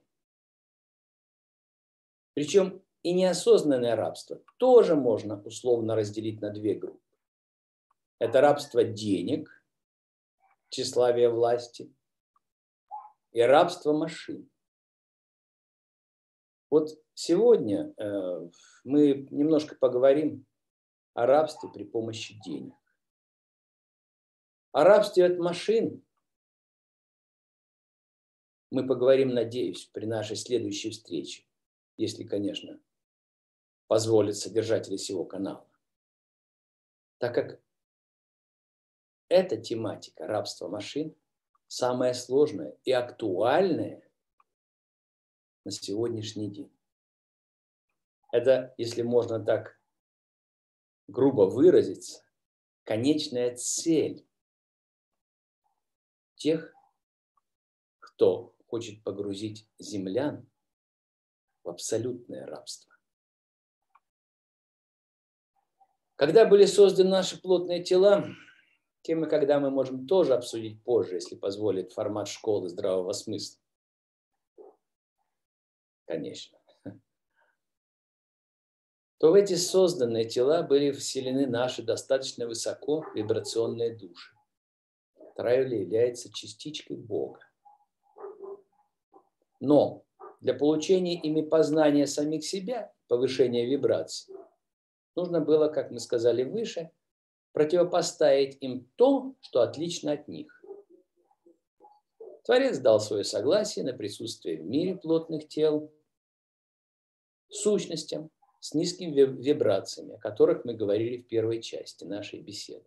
Причем 2.33 2.85
и 3.05 3.13
неосознанное 3.13 3.95
рабство 3.95 4.41
тоже 4.57 4.95
можно 4.95 5.39
условно 5.43 5.95
разделить 5.95 6.41
на 6.41 6.50
две 6.50 6.74
группы. 6.74 7.15
Это 8.17 8.41
рабство 8.41 8.83
денег, 8.83 9.63
тщеславие 10.69 11.29
власти 11.29 11.93
и 13.31 13.41
рабство 13.41 13.93
машин. 13.93 14.50
Вот 16.71 17.00
сегодня 17.13 17.93
э, 17.95 18.50
мы 18.83 19.27
немножко 19.29 19.75
поговорим 19.75 20.47
о 21.13 21.27
рабстве 21.27 21.69
при 21.69 21.83
помощи 21.83 22.41
денег. 22.43 22.74
О 24.71 24.83
рабстве 24.83 25.27
от 25.27 25.38
машин 25.38 26.03
мы 28.71 28.88
поговорим, 28.88 29.29
надеюсь, 29.29 29.85
при 29.93 30.07
нашей 30.07 30.38
следующей 30.38 30.89
встрече, 30.89 31.45
если, 31.97 32.24
конечно, 32.24 32.79
позволит 33.88 34.38
содержатели 34.38 34.98
всего 34.98 35.25
канала. 35.25 35.68
Так 37.18 37.36
как 37.36 37.62
эта 39.30 39.58
тематика 39.58 40.27
рабства 40.27 40.68
машин 40.68 41.15
самая 41.68 42.13
сложная 42.13 42.77
и 42.84 42.92
актуальная 42.92 44.08
на 45.63 45.72
сегодняшний 45.72 46.50
день. 46.50 46.72
Это, 48.32 48.74
если 48.77 49.01
можно 49.01 49.44
так 49.44 49.80
грубо 51.08 51.44
выразиться, 51.44 52.24
конечная 52.84 53.56
цель 53.56 54.27
тех, 56.36 56.74
кто 58.00 58.56
хочет 58.68 59.04
погрузить 59.04 59.68
землян 59.80 60.48
в 61.63 61.70
абсолютное 61.70 62.46
рабство. 62.46 62.94
Когда 66.15 66.45
были 66.45 66.65
созданы 66.65 67.10
наши 67.10 67.41
плотные 67.41 67.84
тела, 67.84 68.25
темы, 69.01 69.27
когда 69.27 69.60
мы 69.60 69.69
можем 69.69 70.07
тоже 70.07 70.34
обсудить 70.34 70.81
позже, 70.84 71.15
если 71.15 71.36
позволит 71.36 71.91
формат 71.91 72.27
школы 72.27 72.69
здравого 72.69 73.12
смысла. 73.12 73.60
Конечно. 76.05 76.57
То 79.17 79.31
в 79.31 79.34
эти 79.34 79.55
созданные 79.55 80.25
тела 80.25 80.62
были 80.62 80.91
вселены 80.91 81.48
наши 81.48 81.81
достаточно 81.81 82.48
высоко 82.48 83.05
вибрационные 83.13 83.95
души. 83.95 84.36
Вторая 85.31 85.67
является 85.67 86.31
частичкой 86.31 86.98
Бога. 86.98 87.39
Но 89.60 90.03
для 90.41 90.53
получения 90.53 91.19
ими 91.19 91.41
познания 91.41 92.07
самих 92.07 92.45
себя, 92.45 92.93
повышения 93.07 93.65
вибраций, 93.65 94.36
нужно 95.15 95.41
было, 95.41 95.67
как 95.67 95.91
мы 95.91 96.00
сказали 96.00 96.43
выше, 96.43 96.91
противопоставить 97.51 98.57
им 98.62 98.89
то, 98.95 99.36
что 99.41 99.62
отлично 99.62 100.12
от 100.12 100.27
них. 100.27 100.63
Творец 102.43 102.77
дал 102.77 103.00
свое 103.00 103.24
согласие 103.24 103.84
на 103.84 103.93
присутствие 103.93 104.62
в 104.62 104.65
мире 104.65 104.95
плотных 104.95 105.48
тел 105.48 105.91
сущностям 107.50 108.29
с 108.60 108.74
низкими 108.74 109.12
вибрациями, 109.12 110.15
о 110.15 110.19
которых 110.19 110.63
мы 110.65 110.74
говорили 110.75 111.17
в 111.17 111.27
первой 111.27 111.62
части 111.62 112.03
нашей 112.03 112.41
беседы. 112.41 112.86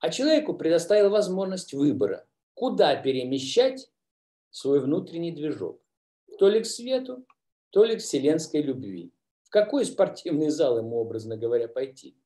А 0.00 0.10
человеку 0.10 0.52
предоставил 0.52 1.08
возможность 1.08 1.72
выбора, 1.72 2.26
куда 2.52 2.94
перемещать 2.96 3.90
свой 4.50 4.80
внутренний 4.80 5.32
движок. 5.32 5.80
То 6.38 6.48
ли 6.50 6.60
к 6.60 6.66
свету, 6.66 7.24
то 7.70 7.84
ли 7.84 7.96
к 7.96 8.00
вселенской 8.00 8.60
любви. 8.60 9.13
В 9.54 9.56
какой 9.56 9.84
спортивный 9.84 10.50
зал 10.50 10.78
ему, 10.78 10.96
образно 10.96 11.36
говоря, 11.36 11.68
пойти? 11.68 12.18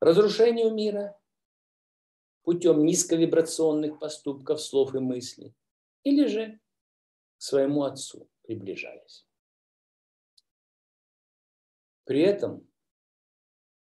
Разрушению 0.00 0.72
мира 0.72 1.20
путем 2.44 2.86
низковибрационных 2.86 3.98
поступков, 3.98 4.62
слов 4.62 4.94
и 4.94 5.00
мыслей. 5.00 5.54
Или 6.02 6.24
же 6.24 6.60
к 7.36 7.42
своему 7.42 7.82
отцу 7.82 8.30
приближаясь. 8.40 9.26
При 12.04 12.22
этом 12.22 12.66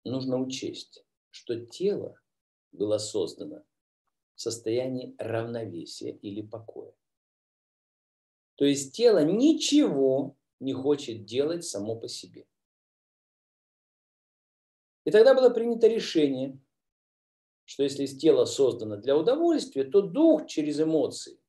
нужно 0.02 0.36
учесть, 0.36 1.06
что 1.30 1.64
тело 1.64 2.20
было 2.72 2.98
создано 2.98 3.62
состоянии 4.34 5.14
равновесия 5.16 6.10
или 6.10 6.42
покоя. 6.42 6.92
То 8.56 8.64
есть 8.64 8.96
тело 8.96 9.24
ничего 9.24 10.36
не 10.60 10.72
хочет 10.72 11.24
делать 11.24 11.64
само 11.64 11.96
по 11.96 12.08
себе. 12.08 12.46
И 15.04 15.10
тогда 15.10 15.34
было 15.34 15.50
принято 15.50 15.88
решение, 15.88 16.58
что 17.64 17.82
если 17.82 18.06
тело 18.06 18.44
создано 18.44 18.96
для 18.96 19.16
удовольствия, 19.16 19.84
то 19.84 20.02
дух 20.02 20.46
через 20.46 20.80
эмоции 20.80 21.40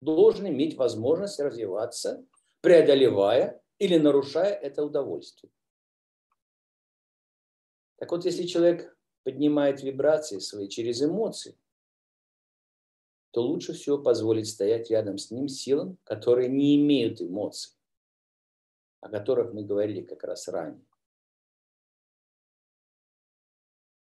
должен 0.00 0.48
иметь 0.48 0.76
возможность 0.76 1.40
развиваться, 1.40 2.24
преодолевая 2.60 3.62
или 3.78 3.96
нарушая 3.98 4.54
это 4.54 4.84
удовольствие. 4.84 5.52
Так 7.96 8.12
вот, 8.12 8.24
если 8.24 8.46
человек 8.46 8.96
поднимает 9.24 9.82
вибрации 9.82 10.38
свои 10.38 10.68
через 10.68 11.02
эмоции, 11.02 11.58
то 13.32 13.42
лучше 13.42 13.72
всего 13.72 13.98
позволить 13.98 14.48
стоять 14.48 14.90
рядом 14.90 15.18
с 15.18 15.30
ним 15.30 15.48
силам, 15.48 15.98
которые 16.04 16.48
не 16.48 16.76
имеют 16.76 17.20
эмоций, 17.20 17.75
о 19.06 19.08
которых 19.08 19.52
мы 19.52 19.62
говорили 19.62 20.02
как 20.02 20.24
раз 20.24 20.48
ранее. 20.48 20.84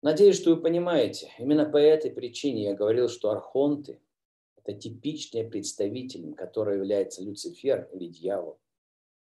Надеюсь, 0.03 0.37
что 0.37 0.55
вы 0.55 0.63
понимаете, 0.63 1.33
именно 1.39 1.69
по 1.69 1.79
этой 1.79 2.13
причине 2.13 2.65
я 2.65 2.75
говорил, 2.75 3.09
что 3.09 3.31
архонты– 3.31 4.01
это 4.57 4.79
типичные 4.79 5.49
представители, 5.49 6.33
которые 6.35 6.79
являются 6.79 7.25
Люцифер 7.25 7.89
или 7.93 8.07
дьявол, 8.07 8.61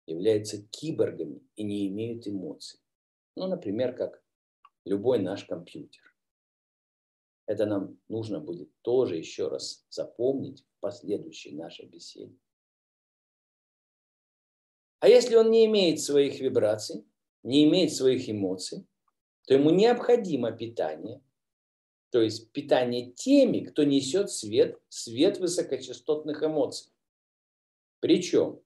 являются 0.05 0.63
киборгами 0.67 1.41
и 1.55 1.63
не 1.63 1.87
имеют 1.87 2.27
эмоций. 2.27 2.79
Ну, 3.35 3.47
например, 3.47 3.93
как 3.93 4.23
любой 4.85 5.19
наш 5.19 5.43
компьютер. 5.43 6.01
Это 7.45 7.65
нам 7.65 7.99
нужно 8.07 8.39
будет 8.39 8.69
тоже 8.83 9.17
еще 9.17 9.49
раз 9.49 9.85
запомнить 9.89 10.61
в 10.61 10.79
последующей 10.79 11.55
нашей 11.55 11.87
беседе. 11.87 12.37
А 14.99 15.07
если 15.07 15.35
он 15.35 15.51
не 15.51 15.65
имеет 15.65 15.99
своих 15.99 16.39
вибраций, 16.39 17.05
не 17.43 17.65
имеет 17.65 17.93
своих 17.93 18.29
эмоций, 18.29 18.87
то 19.45 19.53
ему 19.53 19.69
необходимо 19.69 20.51
питание, 20.51 21.21
то 22.09 22.21
есть 22.21 22.51
питание 22.51 23.11
теми, 23.11 23.61
кто 23.61 23.83
несет 23.83 24.31
свет, 24.31 24.79
свет 24.89 25.37
высокочастотных 25.39 26.41
эмоций. 26.41 26.91
Причем, 27.99 28.61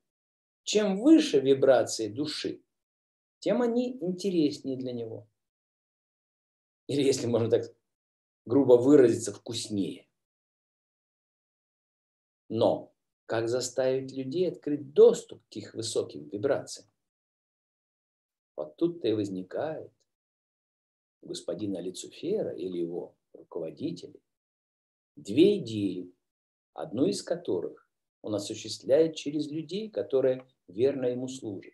чем 0.64 1.00
выше 1.02 1.40
вибрации 1.40 2.08
души, 2.08 2.62
тем 3.40 3.62
они 3.62 3.98
интереснее 4.00 4.78
для 4.78 4.94
него. 4.94 5.28
Или, 6.88 7.02
если 7.02 7.28
можно 7.28 7.50
так 7.50 7.74
грубо 8.46 8.74
выразиться, 8.74 9.34
вкуснее. 9.34 10.08
Но 12.50 12.91
как 13.26 13.48
заставить 13.48 14.12
людей 14.12 14.50
открыть 14.50 14.94
доступ 14.94 15.42
к 15.50 15.56
их 15.56 15.74
высоким 15.74 16.28
вибрациям? 16.30 16.88
Вот 18.56 18.76
тут-то 18.76 19.08
и 19.08 19.14
возникает 19.14 19.92
господина 21.22 21.80
Люцифера 21.80 22.52
или 22.52 22.78
его 22.78 23.16
руководителей 23.34 24.22
две 25.16 25.60
идеи, 25.60 26.12
одну 26.74 27.06
из 27.06 27.24
которых 27.24 27.90
он 28.22 28.36
осуществляет 28.36 29.16
через 29.16 29.50
людей, 29.50 29.90
которые 29.90 30.46
верно 30.68 31.08
ему 31.08 31.28
служат. 31.28 31.74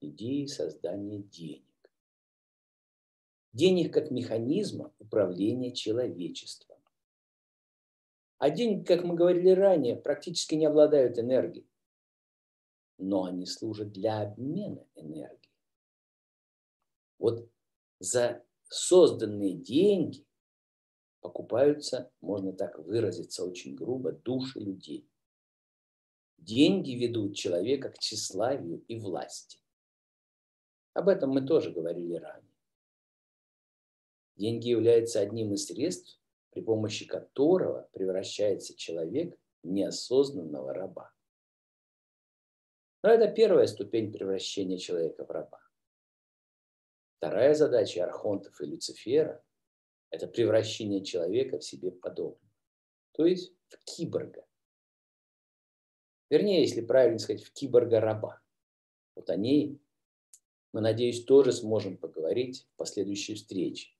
Идеи 0.00 0.46
создания 0.46 1.18
денег 1.18 1.66
денег 3.56 3.94
как 3.94 4.10
механизма 4.10 4.92
управления 4.98 5.72
человечеством. 5.72 6.75
А 8.38 8.50
деньги, 8.50 8.84
как 8.84 9.02
мы 9.04 9.14
говорили 9.14 9.50
ранее, 9.50 9.96
практически 9.96 10.54
не 10.54 10.66
обладают 10.66 11.18
энергией, 11.18 11.66
но 12.98 13.24
они 13.24 13.46
служат 13.46 13.92
для 13.92 14.20
обмена 14.20 14.86
энергии. 14.94 15.50
Вот 17.18 17.48
за 17.98 18.44
созданные 18.68 19.54
деньги 19.54 20.26
покупаются, 21.20 22.10
можно 22.20 22.52
так 22.52 22.78
выразиться 22.78 23.44
очень 23.44 23.74
грубо, 23.74 24.12
души 24.12 24.60
людей. 24.60 25.08
Деньги 26.36 26.92
ведут 26.92 27.34
человека 27.34 27.90
к 27.90 27.98
тщеславию 27.98 28.84
и 28.86 29.00
власти. 29.00 29.58
Об 30.92 31.08
этом 31.08 31.30
мы 31.30 31.46
тоже 31.46 31.72
говорили 31.72 32.14
ранее. 32.14 32.54
Деньги 34.36 34.68
являются 34.68 35.20
одним 35.20 35.54
из 35.54 35.66
средств, 35.66 36.20
при 36.56 36.62
помощи 36.62 37.04
которого 37.04 37.86
превращается 37.92 38.74
человек 38.74 39.38
в 39.62 39.68
неосознанного 39.68 40.72
раба. 40.72 41.12
Но 43.02 43.10
это 43.10 43.28
первая 43.28 43.66
ступень 43.66 44.10
превращения 44.10 44.78
человека 44.78 45.26
в 45.26 45.30
раба. 45.30 45.60
Вторая 47.18 47.52
задача 47.52 48.02
архонтов 48.04 48.58
и 48.62 48.64
Люцифера– 48.64 49.44
это 50.10 50.26
превращение 50.28 51.04
человека 51.04 51.58
в 51.58 51.64
себе 51.64 51.92
подобного, 51.92 52.50
то 53.12 53.26
есть 53.26 53.52
в 53.68 53.76
киборга. 53.84 54.46
Вернее, 56.30 56.62
если 56.62 56.80
правильно 56.80 57.18
сказать, 57.18 57.44
в 57.44 57.52
киборга-раба. 57.52 58.40
Вот 59.14 59.28
о 59.28 59.36
ней 59.36 59.78
мы, 60.72 60.80
надеюсь, 60.80 61.22
тоже 61.26 61.52
сможем 61.52 61.98
поговорить 61.98 62.66
в 62.72 62.76
последующей 62.76 63.34
встрече 63.34 63.95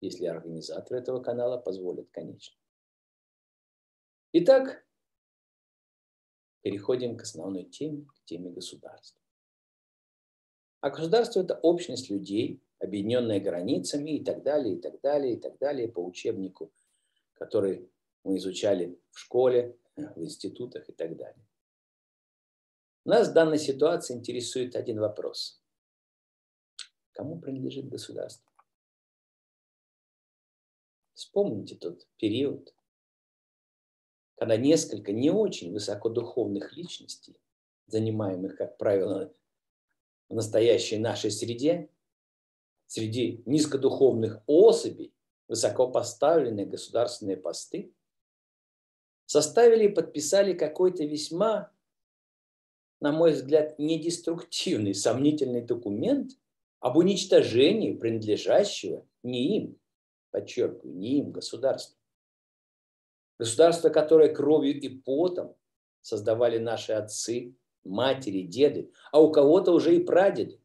если 0.00 0.26
организаторы 0.26 1.00
этого 1.00 1.22
канала 1.22 1.58
позволят, 1.58 2.08
конечно. 2.10 2.56
Итак, 4.32 4.84
переходим 6.62 7.16
к 7.16 7.22
основной 7.22 7.64
теме, 7.64 8.06
к 8.06 8.24
теме 8.24 8.50
государства. 8.50 9.22
А 10.80 10.90
государство– 10.90 11.40
это 11.42 11.58
общность 11.60 12.10
людей, 12.10 12.60
объединенная 12.78 13.40
границами 13.40 14.18
и 14.18 14.24
так 14.24 14.42
далее, 14.42 14.76
и 14.76 14.80
так 14.80 15.00
далее, 15.00 15.34
и 15.34 15.40
так 15.40 15.58
далее, 15.58 15.88
по 15.88 16.04
учебнику, 16.04 16.72
который 17.32 17.90
мы 18.24 18.36
изучали 18.36 19.00
в 19.10 19.18
школе, 19.18 19.78
в 19.96 20.22
институтах 20.22 20.88
и 20.88 20.92
так 20.92 21.16
далее. 21.16 21.46
Нас 23.04 23.28
в 23.28 23.32
данной 23.32 23.58
ситуации 23.58 24.14
интересует 24.14 24.76
один 24.76 24.98
вопрос. 24.98 25.62
Кому 27.12 27.40
принадлежит 27.40 27.88
государство? 27.88 28.50
Вспомните 31.16 31.76
тот 31.76 32.06
период, 32.18 32.74
когда 34.34 34.58
несколько 34.58 35.12
не 35.12 35.30
очень 35.30 35.72
высокодуховных 35.72 36.76
личностей, 36.76 37.40
занимаемых, 37.86 38.56
как 38.56 38.76
правило, 38.76 39.32
в 40.28 40.34
настоящей 40.34 40.98
нашей 40.98 41.30
среде, 41.30 41.88
среди 42.86 43.42
низкодуховных 43.46 44.42
особей, 44.46 45.14
высокопоставленные 45.48 46.66
государственные 46.66 47.38
посты, 47.38 47.94
составили 49.24 49.86
и 49.86 49.94
подписали 49.94 50.52
какой-то 50.52 51.04
весьма, 51.04 51.72
на 53.00 53.10
мой 53.10 53.32
взгляд, 53.32 53.78
недеструктивный, 53.78 54.94
сомнительный 54.94 55.62
документ 55.62 56.32
об 56.78 56.98
уничтожении 56.98 57.96
принадлежащего 57.96 59.08
не 59.22 59.56
им, 59.56 59.80
подчеркиваю, 60.36 60.94
не 60.94 61.20
им 61.20 61.32
государства. 61.32 61.98
Государство, 63.38 63.88
которое 63.88 64.34
кровью 64.34 64.78
и 64.78 64.88
потом 65.00 65.56
создавали 66.02 66.58
наши 66.58 66.92
отцы, 66.92 67.56
матери, 67.84 68.42
деды, 68.42 68.92
а 69.12 69.22
у 69.22 69.32
кого-то 69.32 69.72
уже 69.72 69.96
и 69.96 70.04
прадеды. 70.04 70.60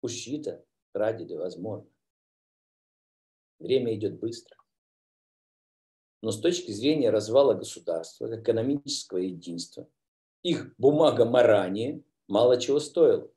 У 0.00 0.08
прадеды, 0.92 1.36
возможно. 1.36 1.90
Время 3.58 3.94
идет 3.94 4.18
быстро. 4.18 4.56
Но 6.22 6.30
с 6.30 6.40
точки 6.40 6.70
зрения 6.70 7.10
развала 7.10 7.52
государства, 7.52 8.34
экономического 8.40 9.18
единства, 9.18 9.86
их 10.42 10.74
бумага 10.78 11.26
Марания 11.26 12.02
мало 12.28 12.58
чего 12.58 12.80
стоила. 12.80 13.30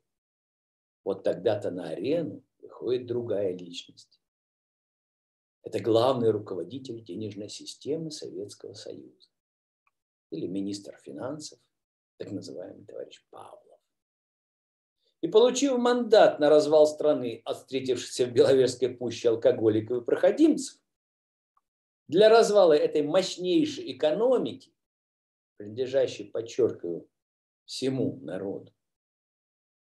Вот 1.04 1.22
тогда-то 1.22 1.70
на 1.70 1.90
арену 1.90 2.42
выходит 2.78 3.06
другая 3.06 3.56
личность. 3.56 4.20
Это 5.62 5.80
главный 5.80 6.30
руководитель 6.30 7.04
денежной 7.04 7.48
системы 7.48 8.10
Советского 8.10 8.74
Союза. 8.74 9.28
Или 10.30 10.46
министр 10.46 10.96
финансов, 11.02 11.58
так 12.18 12.30
называемый 12.30 12.84
товарищ 12.84 13.24
Павлов. 13.30 13.80
И 15.20 15.28
получив 15.28 15.78
мандат 15.78 16.38
на 16.38 16.48
развал 16.48 16.86
страны 16.86 17.42
от 17.44 17.58
встретившихся 17.58 18.26
в 18.26 18.32
Беловежской 18.32 18.90
пуще 18.90 19.30
алкоголиков 19.30 20.02
и 20.02 20.04
проходимцев, 20.04 20.80
для 22.06 22.28
развала 22.28 22.74
этой 22.74 23.02
мощнейшей 23.02 23.92
экономики, 23.92 24.72
принадлежащей, 25.56 26.30
подчеркиваю, 26.30 27.08
всему 27.64 28.18
народу, 28.20 28.72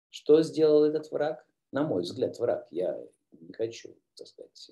что 0.09 0.43
сделал 0.43 0.85
этот 0.85 1.13
враг? 1.13 1.48
На 1.73 1.83
мой 1.87 2.03
взгляд, 2.03 2.39
враг. 2.39 2.67
Я 2.71 2.99
не 3.33 3.53
хочу, 3.53 3.97
так 4.15 4.27
сказать. 4.27 4.71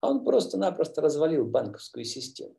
А 0.00 0.10
он 0.10 0.24
просто-напросто 0.24 1.00
развалил 1.00 1.44
банковскую 1.44 2.04
систему 2.04 2.56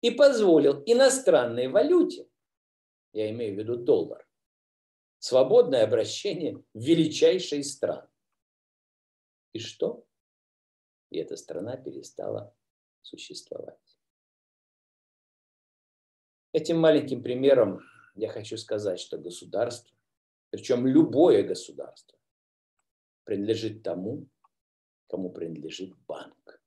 и 0.00 0.10
позволил 0.10 0.82
иностранной 0.84 1.68
валюте, 1.68 2.28
я 3.12 3.30
имею 3.30 3.54
в 3.54 3.58
виду 3.58 3.76
доллар, 3.76 4.26
свободное 5.18 5.84
обращение 5.84 6.56
в 6.56 6.80
величайшие 6.80 7.60
из 7.60 7.72
стран. 7.74 8.08
И 9.52 9.58
что? 9.58 10.04
И 11.10 11.18
эта 11.18 11.36
страна 11.36 11.76
перестала 11.76 12.54
существовать. 13.02 13.78
Этим 16.52 16.80
маленьким 16.80 17.22
примером 17.22 17.80
я 18.14 18.28
хочу 18.28 18.56
сказать, 18.56 18.98
что 18.98 19.18
государство, 19.18 19.96
причем 20.52 20.86
любое 20.86 21.42
государство, 21.42 22.18
принадлежит 23.24 23.82
тому, 23.82 24.28
кому 25.08 25.30
принадлежит 25.30 25.96
банк. 26.06 26.62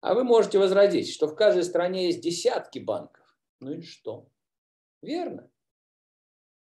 А 0.00 0.14
вы 0.14 0.24
можете 0.24 0.58
возразить, 0.58 1.08
что 1.08 1.28
в 1.28 1.36
каждой 1.36 1.62
стране 1.62 2.06
есть 2.06 2.20
десятки 2.20 2.80
банков. 2.80 3.24
Ну 3.60 3.74
и 3.74 3.82
что? 3.82 4.28
Верно. 5.00 5.48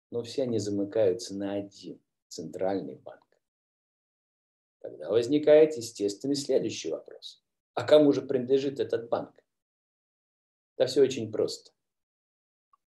Но 0.10 0.24
все 0.24 0.44
они 0.44 0.58
замыкаются 0.58 1.36
на 1.36 1.54
один 1.54 2.02
центральный 2.30 2.96
банк. 2.96 3.22
Тогда 4.80 5.12
возникает 5.12 5.78
естественный 5.78 6.36
следующий 6.36 6.90
вопрос. 6.90 7.44
А 7.76 7.86
кому 7.86 8.12
же 8.12 8.24
принадлежит 8.24 8.80
этот 8.80 9.08
банк? 9.08 9.36
Да 10.78 10.88
все 10.88 11.02
очень 11.04 11.32
просто. 11.32 11.72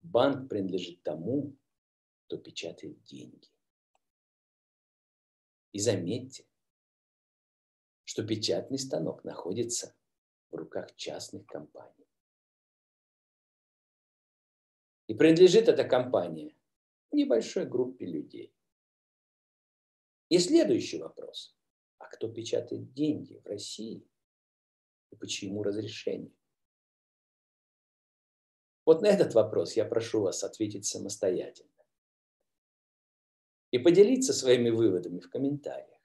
Банк 0.02 0.50
принадлежит 0.50 1.04
тому, 1.04 1.58
кто 2.26 2.38
печатает 2.38 3.02
деньги. 3.04 3.50
И 5.72 5.80
заметьте, 5.80 6.46
что 8.04 8.26
печатный 8.26 8.78
станок 8.78 9.24
находится 9.24 9.96
в 10.52 10.56
руках 10.56 10.96
частных 10.96 11.46
компаний. 11.48 12.08
И 15.08 15.14
принадлежит 15.14 15.68
эта 15.68 15.84
компания 15.84 16.56
небольшой 17.12 17.66
группе 17.66 18.06
людей. 18.06 18.56
И 20.30 20.40
следующий 20.40 21.00
вопрос. 21.00 21.56
А 21.98 22.08
кто 22.08 22.32
печатает 22.32 22.94
деньги 22.94 23.38
в 23.38 23.46
России? 23.46 24.08
И 25.12 25.16
почему 25.16 25.64
разрешение? 25.64 26.36
Вот 28.86 29.02
на 29.02 29.08
этот 29.08 29.34
вопрос 29.34 29.74
я 29.74 29.86
прошу 29.86 30.22
вас 30.22 30.44
ответить 30.44 30.86
самостоятельно. 30.86 31.73
И 33.74 33.80
поделиться 33.80 34.34
своими 34.34 34.70
выводами 34.70 35.20
в 35.20 35.32
комментариях. 35.32 36.00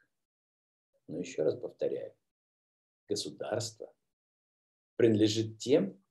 Но 1.06 1.18
еще 1.18 1.42
раз 1.42 1.54
повторяю, 1.54 2.16
государство 3.06 3.94
принадлежит 4.96 5.58
тем, 5.58 6.02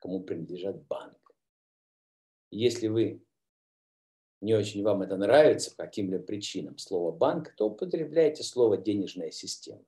кому 0.00 0.24
принадлежат 0.24 0.82
банк. 0.86 1.36
Если 2.50 2.88
вы 2.88 3.24
не 4.40 4.54
очень 4.54 4.82
вам 4.82 5.02
это 5.02 5.16
нравится 5.16 5.70
по 5.70 5.84
каким-либо 5.84 6.24
причинам, 6.24 6.78
слово 6.78 7.16
банк, 7.16 7.54
то 7.54 7.68
употребляйте 7.68 8.42
слово 8.42 8.76
денежная 8.76 9.30
система. 9.30 9.84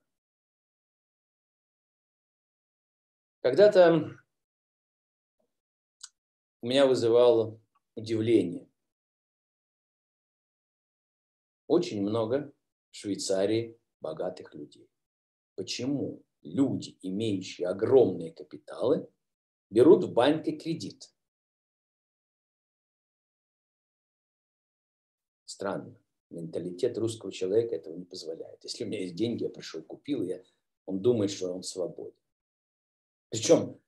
Когда-то 3.41 4.17
у 6.61 6.67
меня 6.67 6.87
вызывало 6.87 7.59
удивление. 7.95 8.69
Очень 11.67 12.01
много 12.01 12.53
в 12.91 12.95
Швейцарии 12.95 13.77
богатых 13.99 14.53
людей. 14.55 14.89
Почему 15.55 16.23
люди, 16.41 16.97
имеющие 17.01 17.67
огромные 17.67 18.31
капиталы, 18.31 19.09
берут 19.69 20.05
в 20.05 20.13
банке 20.13 20.53
кредит? 20.53 21.13
Странно. 25.45 25.97
Менталитет 26.29 26.97
русского 26.97 27.31
человека 27.31 27.75
этого 27.75 27.95
не 27.95 28.05
позволяет. 28.05 28.63
Если 28.63 28.83
у 28.83 28.87
меня 28.87 29.01
есть 29.01 29.15
деньги, 29.15 29.43
я 29.43 29.49
пришел, 29.49 29.81
купил, 29.81 30.23
я, 30.23 30.43
он 30.85 31.01
думает, 31.01 31.31
что 31.31 31.53
он 31.53 31.63
свободен. 31.63 32.19
Причем 33.29 33.79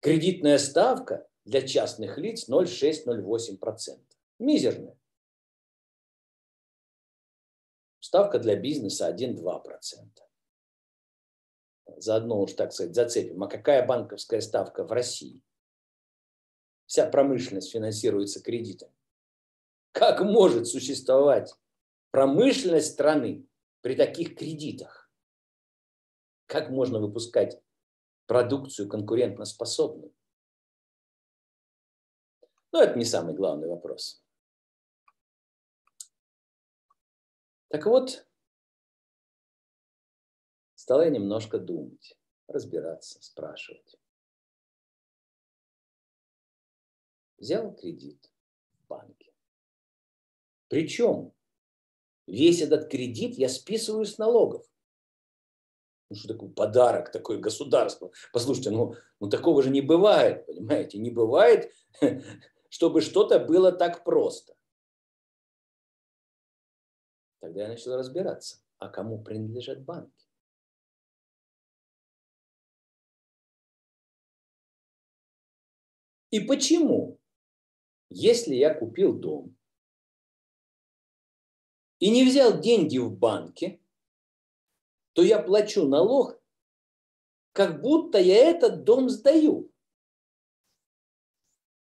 кредитная 0.00 0.58
ставка 0.58 1.28
для 1.44 1.66
частных 1.66 2.18
лиц 2.18 2.48
0,6-0,8%. 2.48 4.00
Мизерная. 4.38 4.98
Ставка 8.06 8.38
для 8.38 8.54
бизнеса 8.54 9.12
1-2%. 9.12 9.64
Заодно 11.96 12.40
уж, 12.40 12.52
так 12.52 12.72
сказать, 12.72 12.94
зацепим. 12.94 13.42
А 13.42 13.48
какая 13.48 13.84
банковская 13.84 14.40
ставка 14.40 14.84
в 14.84 14.92
России? 14.92 15.42
Вся 16.84 17.10
промышленность 17.10 17.72
финансируется 17.72 18.40
кредитом. 18.40 18.94
Как 19.90 20.20
может 20.20 20.68
существовать 20.68 21.52
промышленность 22.12 22.92
страны 22.92 23.44
при 23.80 23.96
таких 23.96 24.36
кредитах? 24.36 25.10
Как 26.46 26.70
можно 26.70 27.00
выпускать 27.00 27.60
продукцию 28.26 28.88
конкурентоспособную? 28.88 30.14
Но 32.70 32.82
это 32.82 32.96
не 32.96 33.04
самый 33.04 33.34
главный 33.34 33.66
вопрос. 33.66 34.24
Так 37.76 37.84
вот, 37.84 38.26
стал 40.76 41.02
я 41.02 41.10
немножко 41.10 41.58
думать, 41.58 42.18
разбираться, 42.48 43.22
спрашивать. 43.22 43.96
Взял 47.36 47.74
кредит 47.74 48.32
в 48.78 48.86
банке. 48.86 49.30
Причем 50.68 51.34
Весь 52.26 52.62
этот 52.62 52.88
кредит 52.88 53.34
я 53.34 53.50
списываю 53.50 54.06
с 54.06 54.16
налогов. 54.16 54.66
Ну, 56.08 56.16
что 56.16 56.28
такое 56.28 56.48
подарок, 56.48 57.12
такое 57.12 57.36
государство? 57.36 58.10
Послушайте, 58.32 58.70
ну, 58.70 58.94
ну 59.20 59.28
такого 59.28 59.62
же 59.62 59.68
не 59.68 59.82
бывает, 59.82 60.46
понимаете? 60.46 60.96
Не 60.96 61.10
бывает, 61.10 61.74
чтобы 62.70 63.02
что-то 63.02 63.38
было 63.38 63.70
так 63.70 64.02
просто. 64.02 64.55
Тогда 67.46 67.62
я 67.62 67.68
начал 67.68 67.94
разбираться, 67.94 68.60
а 68.78 68.88
кому 68.88 69.22
принадлежат 69.22 69.84
банки. 69.84 70.26
И 76.32 76.40
почему, 76.40 77.20
если 78.10 78.56
я 78.56 78.74
купил 78.74 79.16
дом 79.16 79.56
и 82.00 82.10
не 82.10 82.24
взял 82.24 82.60
деньги 82.60 82.98
в 82.98 83.16
банке, 83.16 83.80
то 85.12 85.22
я 85.22 85.40
плачу 85.40 85.86
налог, 85.86 86.42
как 87.52 87.80
будто 87.80 88.18
я 88.18 88.50
этот 88.50 88.82
дом 88.82 89.08
сдаю. 89.08 89.70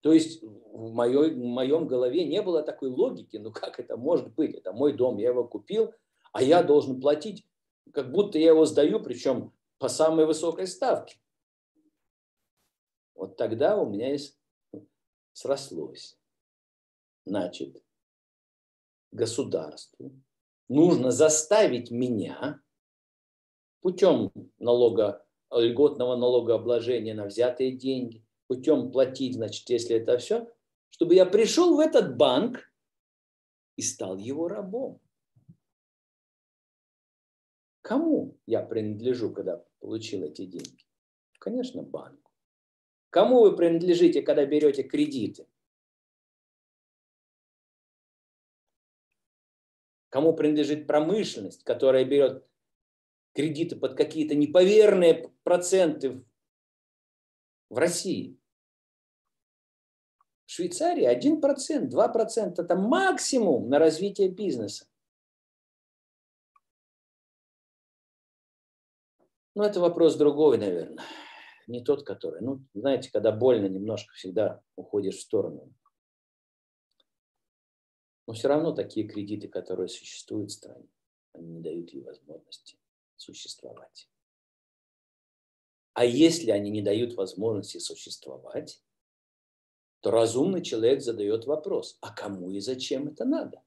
То 0.01 0.13
есть 0.13 0.41
в, 0.73 0.91
моей, 0.91 1.31
в 1.31 1.37
моем 1.37 1.87
голове 1.87 2.25
не 2.25 2.41
было 2.41 2.63
такой 2.63 2.89
логики, 2.89 3.37
ну 3.37 3.51
как 3.51 3.79
это 3.79 3.95
может 3.95 4.33
быть? 4.33 4.55
Это 4.55 4.73
мой 4.73 4.93
дом, 4.93 5.17
я 5.17 5.29
его 5.29 5.43
купил, 5.43 5.93
а 6.31 6.41
я 6.41 6.63
должен 6.63 6.99
платить, 6.99 7.47
как 7.93 8.11
будто 8.11 8.39
я 8.39 8.49
его 8.49 8.65
сдаю, 8.65 8.99
причем 9.01 9.53
по 9.77 9.87
самой 9.87 10.25
высокой 10.25 10.65
ставке. 10.65 11.17
Вот 13.13 13.37
тогда 13.37 13.77
у 13.77 13.87
меня 13.87 14.09
есть 14.09 14.39
срослось. 15.33 16.17
Значит, 17.25 17.83
государству 19.11 20.11
нужно 20.69 21.11
заставить 21.11 21.91
меня 21.91 22.61
путем 23.81 24.31
налога, 24.57 25.23
льготного 25.51 26.15
налогообложения 26.15 27.13
на 27.13 27.25
взятые 27.25 27.73
деньги, 27.73 28.25
путем 28.47 28.91
платить, 28.91 29.35
значит, 29.35 29.69
если 29.69 29.97
это 29.97 30.17
все, 30.17 30.51
чтобы 30.93 31.15
я 31.15 31.25
пришел 31.25 31.75
в 31.75 31.79
этот 31.79 32.17
банк 32.17 32.71
и 33.77 33.81
стал 33.81 34.17
его 34.17 34.47
рабом. 34.47 35.01
Кому 37.81 38.37
я 38.45 38.61
принадлежу, 38.61 39.33
когда 39.33 39.65
получил 39.79 40.23
эти 40.23 40.45
деньги? 40.45 40.85
Конечно, 41.39 41.81
банку. 41.81 42.31
Кому 43.09 43.41
вы 43.41 43.55
принадлежите, 43.55 44.21
когда 44.21 44.45
берете 44.45 44.83
кредиты? 44.83 45.47
Кому 50.09 50.35
принадлежит 50.35 50.85
промышленность, 50.85 51.63
которая 51.63 52.05
берет 52.05 52.47
кредиты 53.33 53.75
под 53.75 53.97
какие-то 53.97 54.35
неповерные 54.35 55.33
проценты 55.43 56.23
в 57.69 57.77
России? 57.79 58.39
Швейцарии 60.45 61.05
1%, 61.05 61.89
2% 61.89 62.53
это 62.57 62.75
максимум 62.75 63.69
на 63.69 63.79
развитие 63.79 64.29
бизнеса. 64.29 64.87
Но 69.55 69.63
это 69.65 69.79
вопрос 69.79 70.15
другой, 70.15 70.57
наверное. 70.57 71.03
Не 71.67 71.83
тот, 71.83 72.05
который. 72.05 72.41
Ну, 72.41 72.65
знаете, 72.73 73.11
когда 73.11 73.31
больно, 73.31 73.67
немножко 73.67 74.13
всегда 74.13 74.61
уходишь 74.75 75.17
в 75.17 75.21
сторону. 75.21 75.73
Но 78.27 78.33
все 78.33 78.47
равно 78.47 78.71
такие 78.73 79.07
кредиты, 79.07 79.47
которые 79.47 79.89
существуют 79.89 80.51
в 80.51 80.53
стране, 80.55 80.87
они 81.33 81.47
не 81.47 81.61
дают 81.61 81.91
ей 81.91 82.03
возможности 82.03 82.77
существовать. 83.15 84.09
А 85.93 86.05
если 86.05 86.51
они 86.51 86.71
не 86.71 86.81
дают 86.81 87.13
возможности 87.13 87.77
существовать, 87.77 88.81
то 90.03 90.11
разумный 90.11 90.61
человек 90.61 91.01
задает 91.01 91.45
вопрос, 91.45 91.97
а 92.01 92.13
кому 92.13 92.51
и 92.51 92.59
зачем 92.59 93.07
это 93.07 93.23
надо? 93.23 93.63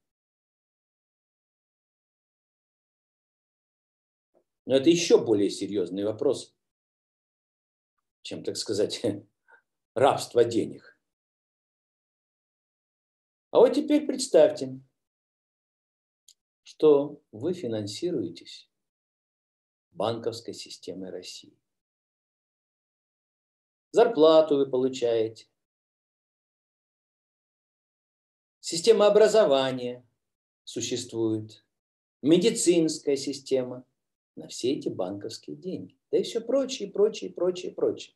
Но 4.65 4.75
это 4.75 4.87
еще 4.91 5.17
более 5.17 5.49
серьезный 5.49 6.03
вопрос, 6.03 6.55
чем, 8.21 8.43
так 8.43 8.55
сказать, 8.55 9.03
рабство 9.95 10.43
денег. 10.43 10.99
А 13.49 13.57
вот 13.57 13.73
теперь 13.73 14.05
представьте, 14.05 14.79
что 16.61 17.19
вы 17.31 17.53
финансируетесь 17.53 18.69
банковской 19.89 20.53
системой 20.53 21.09
России. 21.09 21.57
Зарплату 23.89 24.57
вы 24.57 24.69
получаете, 24.69 25.47
Система 28.69 29.07
образования 29.07 30.05
существует, 30.65 31.65
медицинская 32.21 33.15
система 33.15 33.85
на 34.35 34.49
все 34.49 34.73
эти 34.73 34.89
банковские 34.89 35.55
деньги. 35.55 35.97
Да 36.11 36.17
и 36.17 36.23
все 36.23 36.41
прочее, 36.41 36.91
прочее, 36.91 37.31
прочее, 37.31 37.71
прочее. 37.71 38.13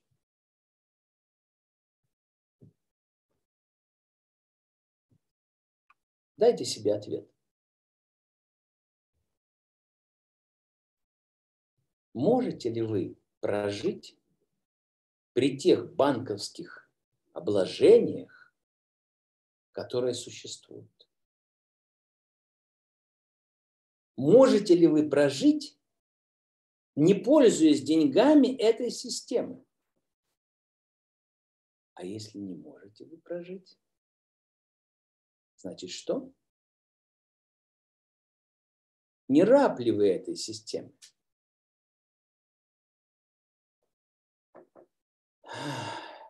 Дайте 6.35 6.65
себе 6.65 6.95
ответ. 6.95 7.31
Можете 12.13 12.69
ли 12.71 12.81
вы 12.81 13.15
прожить 13.39 14.17
при 15.31 15.57
тех 15.57 15.95
банковских 15.95 16.91
обложениях, 17.31 18.40
которые 19.71 20.13
существуют. 20.13 20.89
Можете 24.17 24.75
ли 24.75 24.87
вы 24.87 25.09
прожить, 25.09 25.79
не 26.95 27.13
пользуясь 27.13 27.81
деньгами 27.81 28.47
этой 28.47 28.91
системы? 28.91 29.65
А 31.93 32.03
если 32.03 32.37
не 32.37 32.55
можете 32.55 33.05
вы 33.05 33.17
прожить, 33.17 33.79
значит 35.55 35.89
что? 35.91 36.33
Не 39.27 39.43
раб 39.43 39.79
ли 39.79 39.91
вы 39.91 40.09
этой 40.09 40.35
системы? 40.35 40.93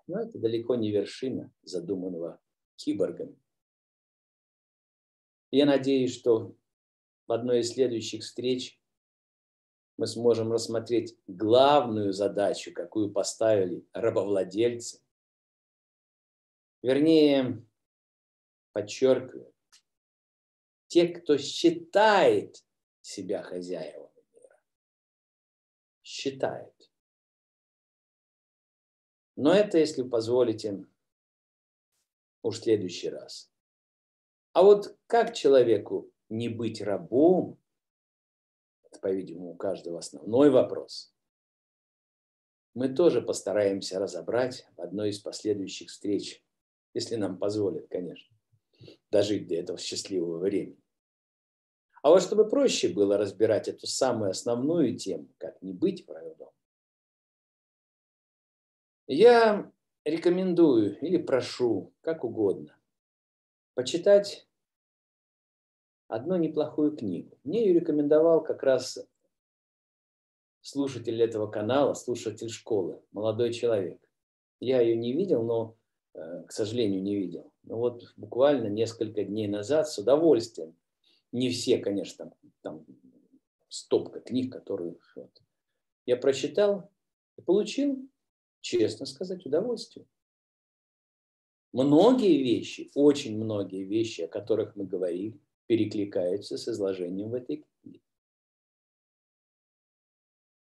Но 0.08 0.19
это 0.19 0.39
далеко 0.39 0.75
не 0.75 0.91
вершина 0.91 1.54
задуманного 1.62 2.41
киборгами. 2.84 3.38
Я 5.52 5.65
надеюсь, 5.65 6.15
что 6.17 6.56
в 7.28 7.32
одной 7.32 7.60
из 7.60 7.74
следующих 7.74 8.22
встреч 8.24 8.80
мы 9.98 10.08
сможем 10.08 10.52
рассмотреть 10.52 11.17
главную 11.28 12.13
задачу, 12.13 12.74
какую 12.74 13.12
поставили 13.12 13.86
рабовладельцы. 13.94 15.02
Вернее, 16.82 17.63
подчеркиваю, 18.72 19.54
те, 20.88 21.08
кто 21.08 21.38
считает 21.38 22.65
себя 23.02 23.44
хозяевами 23.44 24.24
мира. 24.34 24.60
Считает. 26.04 26.91
Но 29.36 29.54
это, 29.54 29.78
если 29.78 30.04
позволите, 30.04 30.86
уж 32.41 32.60
в 32.60 32.63
следующий 32.63 33.10
раз. 33.10 33.51
А 34.54 34.63
вот 34.63 34.97
как 35.08 35.34
человеку 35.34 36.12
не 36.30 36.49
быть 36.49 36.82
рабом, 36.82 37.60
это, 38.84 38.99
по-видимому, 38.99 39.51
у 39.51 39.56
каждого 39.56 39.99
основной 39.99 40.49
вопрос, 40.49 41.13
мы 42.73 42.89
тоже 42.89 43.21
постараемся 43.21 43.99
разобрать 43.99 44.65
в 44.75 44.82
одной 44.82 45.10
из 45.10 45.19
последующих 45.19 45.89
встреч, 45.89 46.43
если 46.93 47.15
нам 47.15 47.38
позволят, 47.38 47.88
конечно, 47.89 48.36
дожить 49.10 49.47
до 49.47 49.56
этого 49.56 49.77
счастливого 49.77 50.39
времени. 50.39 50.82
А 52.01 52.10
вот 52.10 52.23
чтобы 52.23 52.49
проще 52.49 52.89
было 52.89 53.17
разбирать 53.17 53.67
эту 53.67 53.88
самую 53.88 54.32
основную 54.32 54.97
тему, 54.97 55.30
как 55.38 55.62
не 55.62 55.73
быть 55.73 56.08
врагом, 56.08 56.51
я 59.08 59.71
рекомендую 60.04 61.00
или 61.00 61.18
прошу, 61.18 61.94
как 62.02 62.24
угодно, 62.24 62.76
почитать 63.74 64.48
одну 66.08 66.36
неплохую 66.36 66.96
книгу. 66.96 67.38
Мне 67.44 67.66
ее 67.66 67.80
рекомендовал 67.80 68.44
как 68.44 68.64
раз 68.64 69.00
слушатель 70.62 71.22
этого 71.22 71.48
канала, 71.48 71.94
слушатель 71.94 72.50
школы, 72.50 73.02
молодой 73.12 73.54
человек. 73.54 74.00
Я 74.60 74.82
ее 74.82 74.96
не 74.96 75.14
видел, 75.14 75.44
но, 75.44 75.76
э, 76.14 76.44
к 76.48 76.52
сожалению, 76.52 77.02
не 77.02 77.16
видел. 77.16 77.52
Но 77.64 77.78
вот 77.78 78.14
буквально 78.18 78.68
несколько 78.68 79.24
дней 79.24 79.48
назад 79.48 79.88
с 79.88 79.98
удовольствием 79.98 80.76
Не 81.32 81.50
все, 81.50 81.78
конечно, 81.78 82.26
там, 82.26 82.34
там 82.62 82.86
стопка 83.70 84.20
книг, 84.20 84.52
которые... 84.52 84.98
Вот. 85.16 85.32
Я 86.06 86.18
прочитал 86.18 86.90
и 87.38 87.42
получил, 87.42 88.06
честно 88.62 89.06
сказать, 89.06 89.45
удовольствие. 89.45 90.08
Многие 91.74 92.41
вещи, 92.43 92.91
очень 92.95 93.38
многие 93.38 93.84
вещи, 93.84 94.21
о 94.21 94.28
которых 94.28 94.76
мы 94.76 94.86
говорили, 94.86 95.39
перекликаются 95.67 96.58
с 96.58 96.67
изложением 96.67 97.30
в 97.30 97.36
этой 97.36 97.65
книге. 97.82 98.02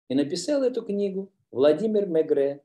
И 0.08 0.14
написал 0.14 0.62
эту 0.62 0.82
книгу 0.82 1.32
Владимир 1.50 2.06
Мегре, 2.06 2.64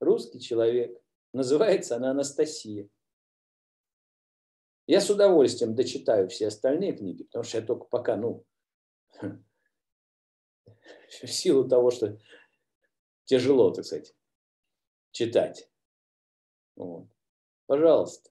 русский 0.00 0.40
человек. 0.40 1.02
Называется 1.32 1.96
она 1.96 2.12
«Анастасия». 2.12 2.88
Я 4.86 5.00
с 5.02 5.10
удовольствием 5.10 5.74
дочитаю 5.74 6.28
все 6.28 6.46
остальные 6.46 6.96
книги, 6.96 7.24
потому 7.24 7.42
что 7.44 7.58
я 7.58 7.66
только 7.66 7.84
пока, 7.84 8.16
ну, 8.16 8.46
в 11.22 11.26
силу 11.26 11.68
того, 11.68 11.90
что 11.90 12.18
тяжело, 13.28 13.70
так 13.70 13.84
сказать, 13.84 14.16
читать. 15.12 15.70
Вот. 16.76 17.08
Пожалуйста, 17.66 18.30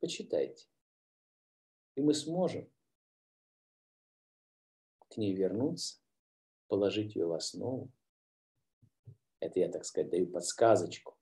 почитайте. 0.00 0.66
И 1.94 2.02
мы 2.02 2.12
сможем 2.12 2.68
к 5.08 5.16
ней 5.16 5.34
вернуться, 5.34 6.00
положить 6.66 7.14
ее 7.14 7.26
в 7.26 7.32
основу. 7.32 7.92
Это 9.38 9.60
я, 9.60 9.70
так 9.70 9.84
сказать, 9.84 10.10
даю 10.10 10.26
подсказочку 10.26 11.16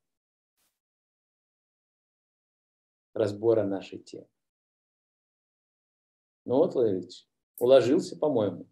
разбора 3.12 3.64
нашей 3.64 3.98
темы. 3.98 4.28
Ну 6.46 6.56
вот, 6.56 6.72
Владимир 6.74 7.06
уложился, 7.58 8.16
по-моему. 8.16 8.66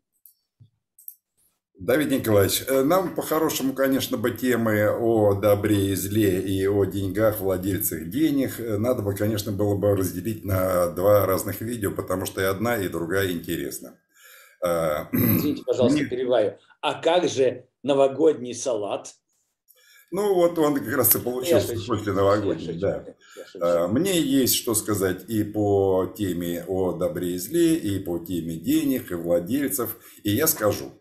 Давид 1.78 2.10
Николаевич, 2.10 2.64
э, 2.66 2.82
нам 2.82 3.14
по-хорошему, 3.14 3.74
конечно, 3.74 4.16
бы 4.16 4.30
темы 4.30 4.88
о 4.88 5.34
добре 5.34 5.88
и 5.90 5.94
зле 5.94 6.40
и 6.40 6.66
о 6.66 6.86
деньгах, 6.86 7.40
владельцах 7.40 8.08
денег, 8.08 8.58
э, 8.58 8.78
надо 8.78 9.02
бы, 9.02 9.14
конечно, 9.14 9.52
было 9.52 9.76
бы 9.76 9.94
разделить 9.94 10.42
на 10.42 10.88
два 10.88 11.26
разных 11.26 11.60
видео, 11.60 11.92
потому 11.92 12.24
что 12.24 12.40
и 12.40 12.44
одна, 12.44 12.78
и 12.78 12.88
другая 12.88 13.30
интересна. 13.30 13.98
А, 14.64 15.08
Извините, 15.12 15.64
пожалуйста, 15.66 15.98
Мне... 15.98 16.08
перебиваю. 16.08 16.58
А 16.80 16.94
как 16.94 17.28
же 17.28 17.66
новогодний 17.82 18.54
салат? 18.54 19.14
Ну, 20.10 20.34
вот 20.34 20.58
он 20.58 20.76
как 20.76 20.96
раз 20.96 21.14
и 21.14 21.18
получился 21.18 21.74
я 21.74 21.80
после 21.86 22.12
новогоднего. 22.14 22.72
Да. 22.80 23.04
А, 23.60 23.88
мне 23.88 24.18
есть 24.18 24.54
что 24.54 24.74
сказать 24.74 25.28
и 25.28 25.44
по 25.44 26.10
теме 26.16 26.64
о 26.66 26.92
добре 26.92 27.34
и 27.34 27.38
зле, 27.38 27.74
и 27.74 27.98
по 27.98 28.18
теме 28.18 28.56
денег, 28.56 29.10
и 29.10 29.14
владельцев. 29.14 29.98
И 30.22 30.30
я 30.30 30.46
скажу, 30.46 30.95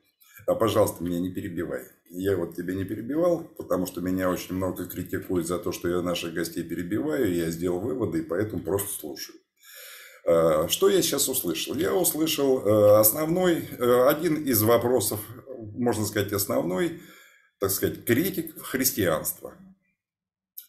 а, 0.48 0.56
пожалуйста, 0.56 1.04
меня 1.04 1.20
не 1.20 1.32
перебивай. 1.32 1.84
Я 2.10 2.38
вот 2.38 2.56
тебя 2.56 2.76
не 2.76 2.84
перебивал, 2.84 3.44
потому 3.58 3.86
что 3.86 4.02
меня 4.02 4.30
очень 4.30 4.56
много 4.56 4.86
критикуют 4.86 5.48
за 5.48 5.58
то, 5.58 5.72
что 5.72 5.90
я 5.90 6.02
наших 6.02 6.34
гостей 6.34 6.64
перебиваю. 6.64 7.34
Я 7.34 7.50
сделал 7.50 7.80
выводы, 7.80 8.20
и 8.20 8.24
поэтому 8.24 8.64
просто 8.64 8.90
слушаю. 8.90 9.38
А, 10.28 10.68
что 10.68 10.90
я 10.90 11.02
сейчас 11.02 11.28
услышал? 11.30 11.76
Я 11.76 11.94
услышал 11.94 12.66
э, 12.66 13.00
основной, 13.00 13.68
э, 13.78 14.08
один 14.08 14.44
из 14.44 14.62
вопросов, 14.64 15.20
можно 15.76 16.06
сказать, 16.06 16.34
основной– 16.34 17.02
так 17.60 17.72
сказать, 17.72 18.06
критик 18.06 18.62
христианства. 18.62 19.56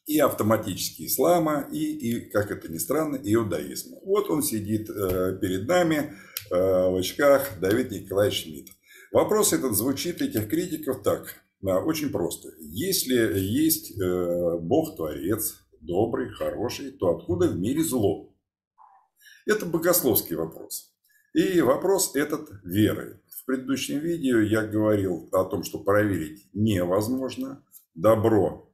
И 0.06 0.20
автоматически 0.20 1.06
ислама, 1.06 1.68
и, 1.72 1.78
и, 1.78 2.30
как 2.30 2.52
это 2.52 2.70
ни 2.70 2.78
странно, 2.78 3.18
иудаизма. 3.20 3.98
Вот 4.04 4.30
он 4.30 4.42
сидит 4.42 4.88
э, 4.88 5.36
перед 5.40 5.66
нами 5.66 6.14
в 6.48 6.96
очках 6.96 7.58
Давид 7.58 7.90
Николаевич 7.90 8.44
Шмидт. 8.44 8.68
Вопрос 9.12 9.52
этот 9.52 9.74
звучит 9.74 10.20
этих 10.20 10.48
критиков 10.48 11.02
так, 11.02 11.42
очень 11.62 12.10
просто. 12.10 12.50
Если 12.60 13.38
есть 13.38 13.98
э, 13.98 14.58
Бог-творец, 14.58 15.60
добрый, 15.80 16.30
хороший, 16.30 16.90
то 16.90 17.16
откуда 17.16 17.48
в 17.48 17.58
мире 17.58 17.82
зло? 17.82 18.34
Это 19.46 19.64
богословский 19.64 20.36
вопрос. 20.36 20.92
И 21.34 21.60
вопрос 21.60 22.16
этот 22.16 22.48
веры. 22.64 23.22
В 23.28 23.44
предыдущем 23.44 23.98
видео 24.00 24.40
я 24.40 24.62
говорил 24.62 25.28
о 25.32 25.44
том, 25.44 25.62
что 25.62 25.78
проверить 25.78 26.48
невозможно. 26.52 27.62
Добро 27.94 28.70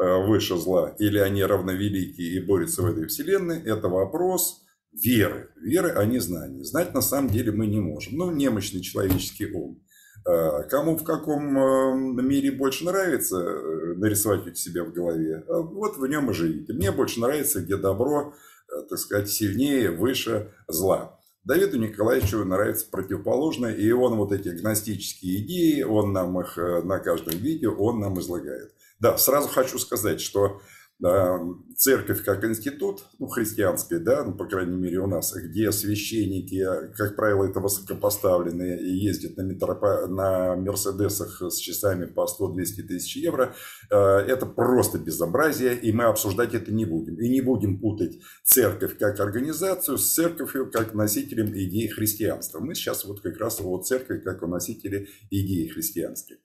э, 0.00 0.26
выше 0.26 0.56
зла 0.56 0.94
или 0.98 1.18
они 1.18 1.44
равновелики 1.44 2.20
и 2.20 2.40
борются 2.40 2.82
в 2.82 2.86
этой 2.86 3.06
вселенной, 3.06 3.62
это 3.62 3.88
вопрос 3.88 4.61
веры. 4.92 5.50
Веры, 5.56 5.90
а 5.90 6.04
не 6.04 6.18
знаний. 6.18 6.64
Знать 6.64 6.94
на 6.94 7.02
самом 7.02 7.30
деле 7.30 7.52
мы 7.52 7.66
не 7.66 7.80
можем. 7.80 8.16
Ну, 8.16 8.30
немощный 8.30 8.80
человеческий 8.80 9.50
ум. 9.52 9.82
Э, 10.26 10.62
кому 10.68 10.96
в 10.96 11.04
каком 11.04 11.58
э, 11.58 12.22
мире 12.22 12.52
больше 12.52 12.84
нравится 12.84 13.38
нарисовать 13.96 14.46
у 14.46 14.54
себя 14.54 14.84
в 14.84 14.92
голове, 14.92 15.44
вот 15.48 15.96
в 15.96 16.06
нем 16.06 16.30
и 16.30 16.34
живите. 16.34 16.72
Мне 16.72 16.92
больше 16.92 17.20
нравится, 17.20 17.60
где 17.60 17.76
добро, 17.76 18.34
так 18.88 18.98
сказать, 18.98 19.28
сильнее, 19.28 19.90
выше 19.90 20.52
зла. 20.68 21.18
Давиду 21.44 21.76
Николаевичу 21.76 22.44
нравится 22.44 22.86
противоположное, 22.88 23.74
и 23.74 23.90
он 23.90 24.14
вот 24.14 24.30
эти 24.30 24.50
гностические 24.50 25.40
идеи, 25.40 25.82
он 25.82 26.12
нам 26.12 26.40
их 26.40 26.56
э, 26.56 26.82
на 26.82 27.00
каждом 27.00 27.36
видео, 27.36 27.74
он 27.74 27.98
нам 27.98 28.20
излагает. 28.20 28.72
Да, 29.00 29.18
сразу 29.18 29.48
хочу 29.48 29.78
сказать, 29.78 30.20
что 30.20 30.60
церковь 31.76 32.22
как 32.22 32.44
институт, 32.44 33.02
ну, 33.18 33.26
христианский, 33.26 33.98
да, 33.98 34.22
ну, 34.24 34.34
по 34.34 34.44
крайней 34.44 34.76
мере, 34.76 35.00
у 35.00 35.08
нас, 35.08 35.34
где 35.34 35.72
священники, 35.72 36.64
как 36.96 37.16
правило, 37.16 37.44
это 37.44 37.58
высокопоставленные 37.58 38.80
и 38.80 38.90
ездят 38.98 39.36
на, 39.36 39.42
метропо... 39.42 40.06
на 40.06 40.54
Мерседесах 40.54 41.42
с 41.42 41.56
часами 41.56 42.06
по 42.06 42.26
100-200 42.26 42.82
тысяч 42.82 43.16
евро, 43.16 43.52
э, 43.90 43.96
это 43.96 44.46
просто 44.46 44.98
безобразие, 44.98 45.76
и 45.76 45.90
мы 45.90 46.04
обсуждать 46.04 46.54
это 46.54 46.72
не 46.72 46.84
будем. 46.84 47.20
И 47.20 47.28
не 47.28 47.40
будем 47.40 47.80
путать 47.80 48.18
церковь 48.44 48.96
как 48.96 49.18
организацию 49.18 49.98
с 49.98 50.12
церковью 50.12 50.70
как 50.70 50.94
носителем 50.94 51.48
идеи 51.48 51.88
христианства. 51.88 52.60
Мы 52.60 52.76
сейчас 52.76 53.04
вот 53.04 53.20
как 53.22 53.38
раз 53.38 53.60
о 53.60 53.82
церкви 53.82 54.18
как 54.18 54.42
о 54.44 54.46
носителе 54.46 55.08
идеи 55.30 55.66
христианской. 55.66 56.38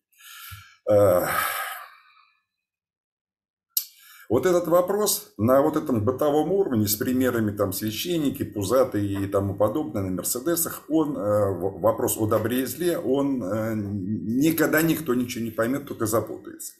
Вот 4.30 4.46
этот 4.46 4.68
вопрос 4.68 5.34
на 5.38 5.62
вот 5.62 5.78
этом 5.78 6.04
бытовом 6.04 6.52
уровне 6.52 6.86
с 6.86 6.96
примерами 6.96 7.56
там 7.56 7.72
священники, 7.72 8.44
пузатые 8.44 9.24
и 9.24 9.28
тому 9.28 9.56
подобное 9.56 10.04
на 10.04 10.12
Мерседесах, 10.12 10.84
он, 10.90 11.16
э, 11.18 11.60
вопрос 11.80 12.18
о 12.18 12.28
добре 12.28 12.64
и 12.64 12.66
зле, 12.66 12.98
он 12.98 13.42
э, 13.42 13.74
никогда 13.76 14.82
никто 14.82 15.14
ничего 15.14 15.46
не 15.46 15.52
поймет, 15.52 15.88
только 15.88 16.08
запутается. 16.08 16.74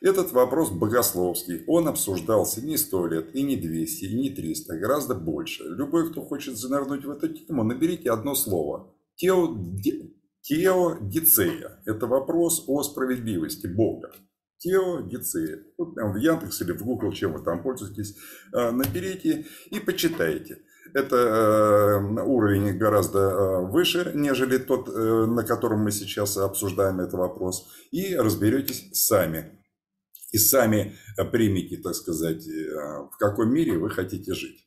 Этот 0.00 0.32
вопрос 0.32 0.70
богословский, 0.70 1.62
он 1.68 1.86
обсуждался 1.86 2.60
не 2.60 2.76
сто 2.76 3.06
лет, 3.06 3.32
и 3.36 3.44
не 3.44 3.54
200, 3.54 4.04
и 4.06 4.16
не 4.16 4.30
300, 4.30 4.74
а 4.74 4.76
гораздо 4.76 5.14
больше. 5.14 5.62
Любой, 5.62 6.10
кто 6.10 6.22
хочет 6.22 6.58
занырнуть 6.58 7.04
в 7.04 7.10
эту 7.10 7.28
тему, 7.28 7.62
наберите 7.62 8.10
одно 8.10 8.34
слово. 8.34 8.92
Тео, 9.14 9.56
теодицея. 10.40 11.80
Это 11.86 12.08
вопрос 12.08 12.64
о 12.66 12.82
справедливости 12.82 13.68
Бога. 13.68 14.10
Теодицея. 14.62 15.64
Вот 15.76 15.94
прям 15.94 16.12
в 16.12 16.16
Яндекс 16.16 16.62
или 16.62 16.72
в 16.72 16.84
Google, 16.84 17.12
чем 17.12 17.32
вы 17.32 17.44
там 17.44 17.62
пользуетесь, 17.62 18.16
э, 18.52 18.70
наберите 18.70 19.46
и 19.70 19.80
почитайте. 19.80 20.58
Это 20.94 21.16
э, 21.16 22.22
уровень 22.22 22.78
гораздо 22.78 23.18
э, 23.18 23.66
выше, 23.66 24.12
нежели 24.14 24.58
тот, 24.58 24.86
на 24.86 25.42
котором 25.42 25.80
мы 25.80 25.90
сейчас 25.90 26.36
обсуждаем 26.36 27.00
этот 27.00 27.14
вопрос. 27.14 27.68
И 27.90 28.14
разберетесь 28.14 28.88
сами. 28.92 29.58
И 30.30 30.38
сами 30.38 30.96
примите, 31.32 31.76
так 31.78 31.94
сказать, 31.94 32.46
в 32.46 33.16
каком 33.18 33.52
мире 33.52 33.76
вы 33.78 33.90
хотите 33.90 34.32
жить. 34.32 34.66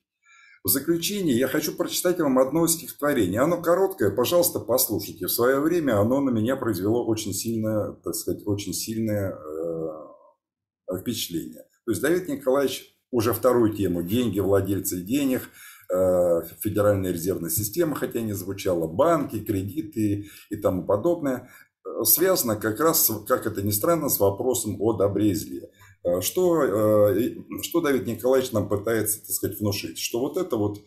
В 0.65 0.69
заключение 0.69 1.37
я 1.37 1.47
хочу 1.47 1.75
прочитать 1.75 2.19
вам 2.19 2.39
одно 2.39 2.65
стихотворение. 2.65 3.39
Оно 3.39 3.61
короткое, 3.61 4.09
пожалуйста, 4.09 4.59
послушайте. 4.59 5.27
В 5.27 5.31
свое 5.31 5.59
время 5.59 6.01
оно 6.01 6.21
на 6.21 6.31
меня 6.31 6.55
произвело 6.55 7.05
очень 7.05 7.35
сильное, 7.35 7.91
так 8.03 8.15
сказать, 8.15 8.41
очень 8.47 8.73
сильное 8.73 9.37
э, 9.37 10.97
впечатление. 10.99 11.61
То 11.85 11.91
есть 11.91 12.01
Давид 12.01 12.27
Николаевич 12.27 12.95
уже 13.11 13.31
вторую 13.31 13.75
тему 13.75 14.01
«Деньги, 14.01 14.39
владельцы 14.39 15.01
денег», 15.01 15.51
э, 15.93 16.41
Федеральная 16.61 17.11
резервная 17.11 17.51
система, 17.51 17.95
хотя 17.95 18.21
не 18.21 18.33
звучало, 18.33 18.87
банки, 18.87 19.43
кредиты 19.43 20.31
и 20.49 20.55
тому 20.55 20.83
подобное, 20.83 21.47
э, 21.85 22.03
связано 22.05 22.55
как 22.55 22.79
раз, 22.79 23.11
как 23.27 23.45
это 23.45 23.61
ни 23.61 23.69
странно, 23.69 24.09
с 24.09 24.19
вопросом 24.19 24.77
о 24.79 24.93
добре 24.93 25.29
и 25.29 25.35
зле. 25.35 25.61
Э, 25.61 25.84
что, 26.21 27.09
э, 27.11 27.35
что 27.61 27.81
Давид 27.81 28.07
Николаевич 28.07 28.51
нам 28.51 28.69
пытается, 28.69 29.19
так 29.19 29.31
сказать, 29.31 29.59
внушить? 29.59 29.99
Что 29.99 30.19
вот 30.19 30.37
это 30.37 30.55
вот 30.55 30.79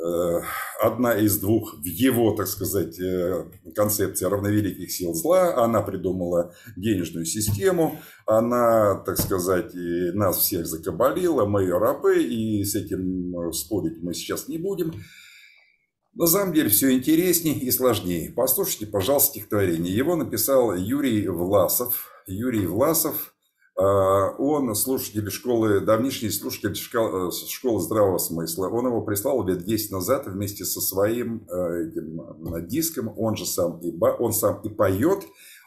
Э, 0.00 0.40
одна 0.80 1.16
из 1.18 1.38
двух 1.38 1.74
в 1.74 1.84
его, 1.84 2.34
так 2.34 2.46
сказать, 2.48 2.98
э, 2.98 3.44
концепции 3.74 4.24
равновеликих 4.24 4.90
сил 4.90 5.14
зла. 5.14 5.62
Она 5.62 5.82
придумала 5.82 6.54
денежную 6.76 7.26
систему, 7.26 8.00
она, 8.26 8.96
так 9.04 9.18
сказать, 9.18 9.72
нас 10.14 10.38
всех 10.38 10.66
закабалила, 10.66 11.44
мы 11.44 11.62
ее 11.62 11.78
рабы, 11.78 12.22
и 12.22 12.64
с 12.64 12.74
этим 12.74 13.36
э, 13.38 13.52
спорить 13.52 14.02
мы 14.02 14.14
сейчас 14.14 14.48
не 14.48 14.58
будем. 14.58 14.92
На 16.14 16.26
самом 16.26 16.52
деле 16.52 16.68
все 16.68 16.92
интереснее 16.92 17.58
и 17.58 17.70
сложнее. 17.70 18.32
Послушайте, 18.34 18.86
пожалуйста, 18.86 19.32
стихотворение. 19.32 19.94
Его 19.94 20.16
написал 20.16 20.74
Юрий 20.74 21.28
Власов. 21.28 22.08
Юрий 22.26 22.66
Власов– 22.66 23.31
он 23.74 24.74
слушатель 24.74 25.30
школы, 25.30 25.80
давнишний 25.80 26.30
слушатель 26.30 26.74
школы, 26.74 27.28
э, 27.28 27.30
школы 27.48 27.80
здравого 27.80 28.18
смысла. 28.18 28.68
Он 28.68 28.86
его 28.86 29.02
прислал 29.02 29.46
лет 29.46 29.64
10 29.64 29.90
назад 29.90 30.26
вместе 30.26 30.64
со 30.64 30.80
своим 30.80 31.46
э, 31.48 31.88
этим, 31.88 32.20
э, 32.54 32.66
диском. 32.66 33.12
Он 33.18 33.36
же 33.36 33.46
сам 33.46 33.80
и, 33.80 33.92
он 33.98 34.32
сам 34.32 34.60
и 34.60 34.68
поет, 34.68 35.24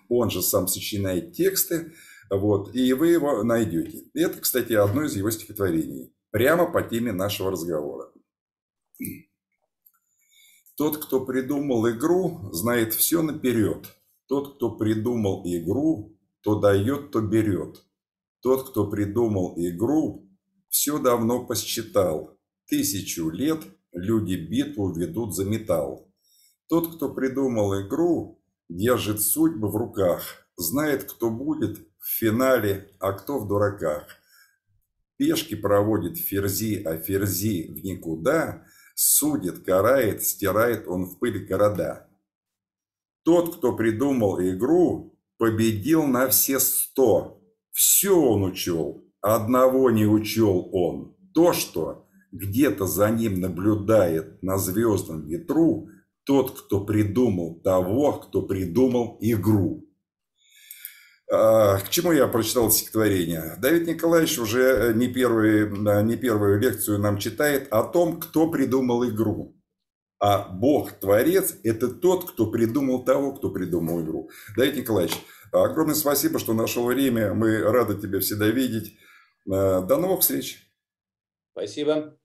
он 0.07 0.29
же 0.29 0.41
сам 0.41 0.67
сочиняет 0.67 1.33
тексты. 1.33 1.93
Вот, 2.29 2.75
и 2.75 2.93
вы 2.93 3.09
его 3.09 3.43
найдете. 3.43 4.03
Это, 4.13 4.39
кстати, 4.39 4.73
одно 4.73 5.03
из 5.03 5.15
его 5.15 5.29
стихотворений. 5.29 6.13
Прямо 6.31 6.71
по 6.71 6.81
теме 6.81 7.11
нашего 7.11 7.51
разговора. 7.51 8.11
Тот, 10.75 10.97
кто 10.97 11.25
придумал 11.25 11.89
игру, 11.89 12.49
знает 12.51 12.93
все 12.93 13.21
наперед. 13.21 13.87
Тот, 14.27 14.55
кто 14.55 14.71
придумал 14.71 15.43
игру, 15.45 16.17
то 16.41 16.59
дает, 16.59 17.11
то 17.11 17.21
берет. 17.21 17.85
Тот, 18.45 18.69
кто 18.69 18.87
придумал 18.87 19.55
игру, 19.57 20.29
все 20.69 20.99
давно 20.99 21.47
посчитал. 21.47 22.37
Тысячу 22.69 23.31
лет 23.31 23.63
люди 23.91 24.35
битву 24.35 24.93
ведут 24.93 25.35
за 25.35 25.45
металл. 25.45 26.13
Тот, 26.69 26.95
кто 26.95 27.11
придумал 27.11 27.81
игру, 27.81 28.39
держит 28.69 29.23
судьбы 29.23 29.67
в 29.71 29.75
руках, 29.75 30.47
знает, 30.57 31.11
кто 31.11 31.31
будет 31.31 31.79
в 31.97 32.07
финале, 32.07 32.91
а 32.99 33.13
кто 33.13 33.39
в 33.39 33.47
дураках. 33.47 34.05
Пешки 35.17 35.55
проводит 35.55 36.19
ферзи, 36.19 36.83
а 36.83 36.97
ферзи 36.97 37.73
в 37.73 37.83
никуда, 37.83 38.63
судит, 38.93 39.65
карает, 39.65 40.21
стирает 40.21 40.87
он 40.87 41.05
в 41.05 41.17
пыль 41.17 41.47
города. 41.47 42.07
Тот, 43.23 43.57
кто 43.57 43.75
придумал 43.75 44.39
игру, 44.39 45.17
победил 45.39 46.03
на 46.05 46.29
все 46.29 46.59
сто, 46.59 47.41
все 47.75 48.17
он 48.17 48.43
учел, 48.43 49.03
одного 49.21 49.91
не 49.91 50.05
учел 50.05 50.69
он. 50.71 51.13
То, 51.33 51.51
что 51.51 52.07
где-то 52.31 52.87
за 52.87 53.09
ним 53.09 53.41
наблюдает 53.41 54.41
на 54.41 54.57
звездном 54.57 55.27
ветру 55.27 55.89
тот, 56.23 56.57
кто 56.57 56.85
придумал 56.85 57.59
того, 57.61 58.13
кто 58.13 58.43
придумал 58.43 59.17
игру. 59.19 59.85
А, 61.29 61.79
к 61.79 61.89
чему 61.89 62.13
я 62.13 62.27
прочитал 62.27 62.71
стихотворение? 62.71 63.57
Давид 63.59 63.87
Николаевич 63.87 64.39
уже 64.39 64.93
не, 64.95 65.09
первый, 65.09 65.69
не 66.03 66.15
первую 66.15 66.61
лекцию 66.61 66.99
нам 66.99 67.17
читает 67.17 67.67
о 67.71 67.83
том, 67.83 68.21
кто 68.21 68.49
придумал 68.49 69.05
игру. 69.05 69.53
А 70.17 70.47
Бог-творец– 70.47 71.55
это 71.63 71.89
тот, 71.89 72.31
кто 72.31 72.49
придумал 72.49 73.03
того, 73.03 73.33
кто 73.33 73.49
придумал 73.49 74.01
игру. 74.01 74.29
Давид 74.55 74.77
Николаевич, 74.77 75.17
Огромное 75.63 75.95
спасибо, 75.95 76.39
что 76.39 76.53
нашел 76.53 76.85
время. 76.85 77.33
Мы 77.33 77.59
рады 77.59 77.99
тебя 77.99 78.19
всегда 78.19 78.47
видеть. 78.47 78.97
Э, 79.47 79.81
до 79.81 79.97
новых 79.97 80.21
встреч. 80.21 80.71
Спасибо. 81.51 82.17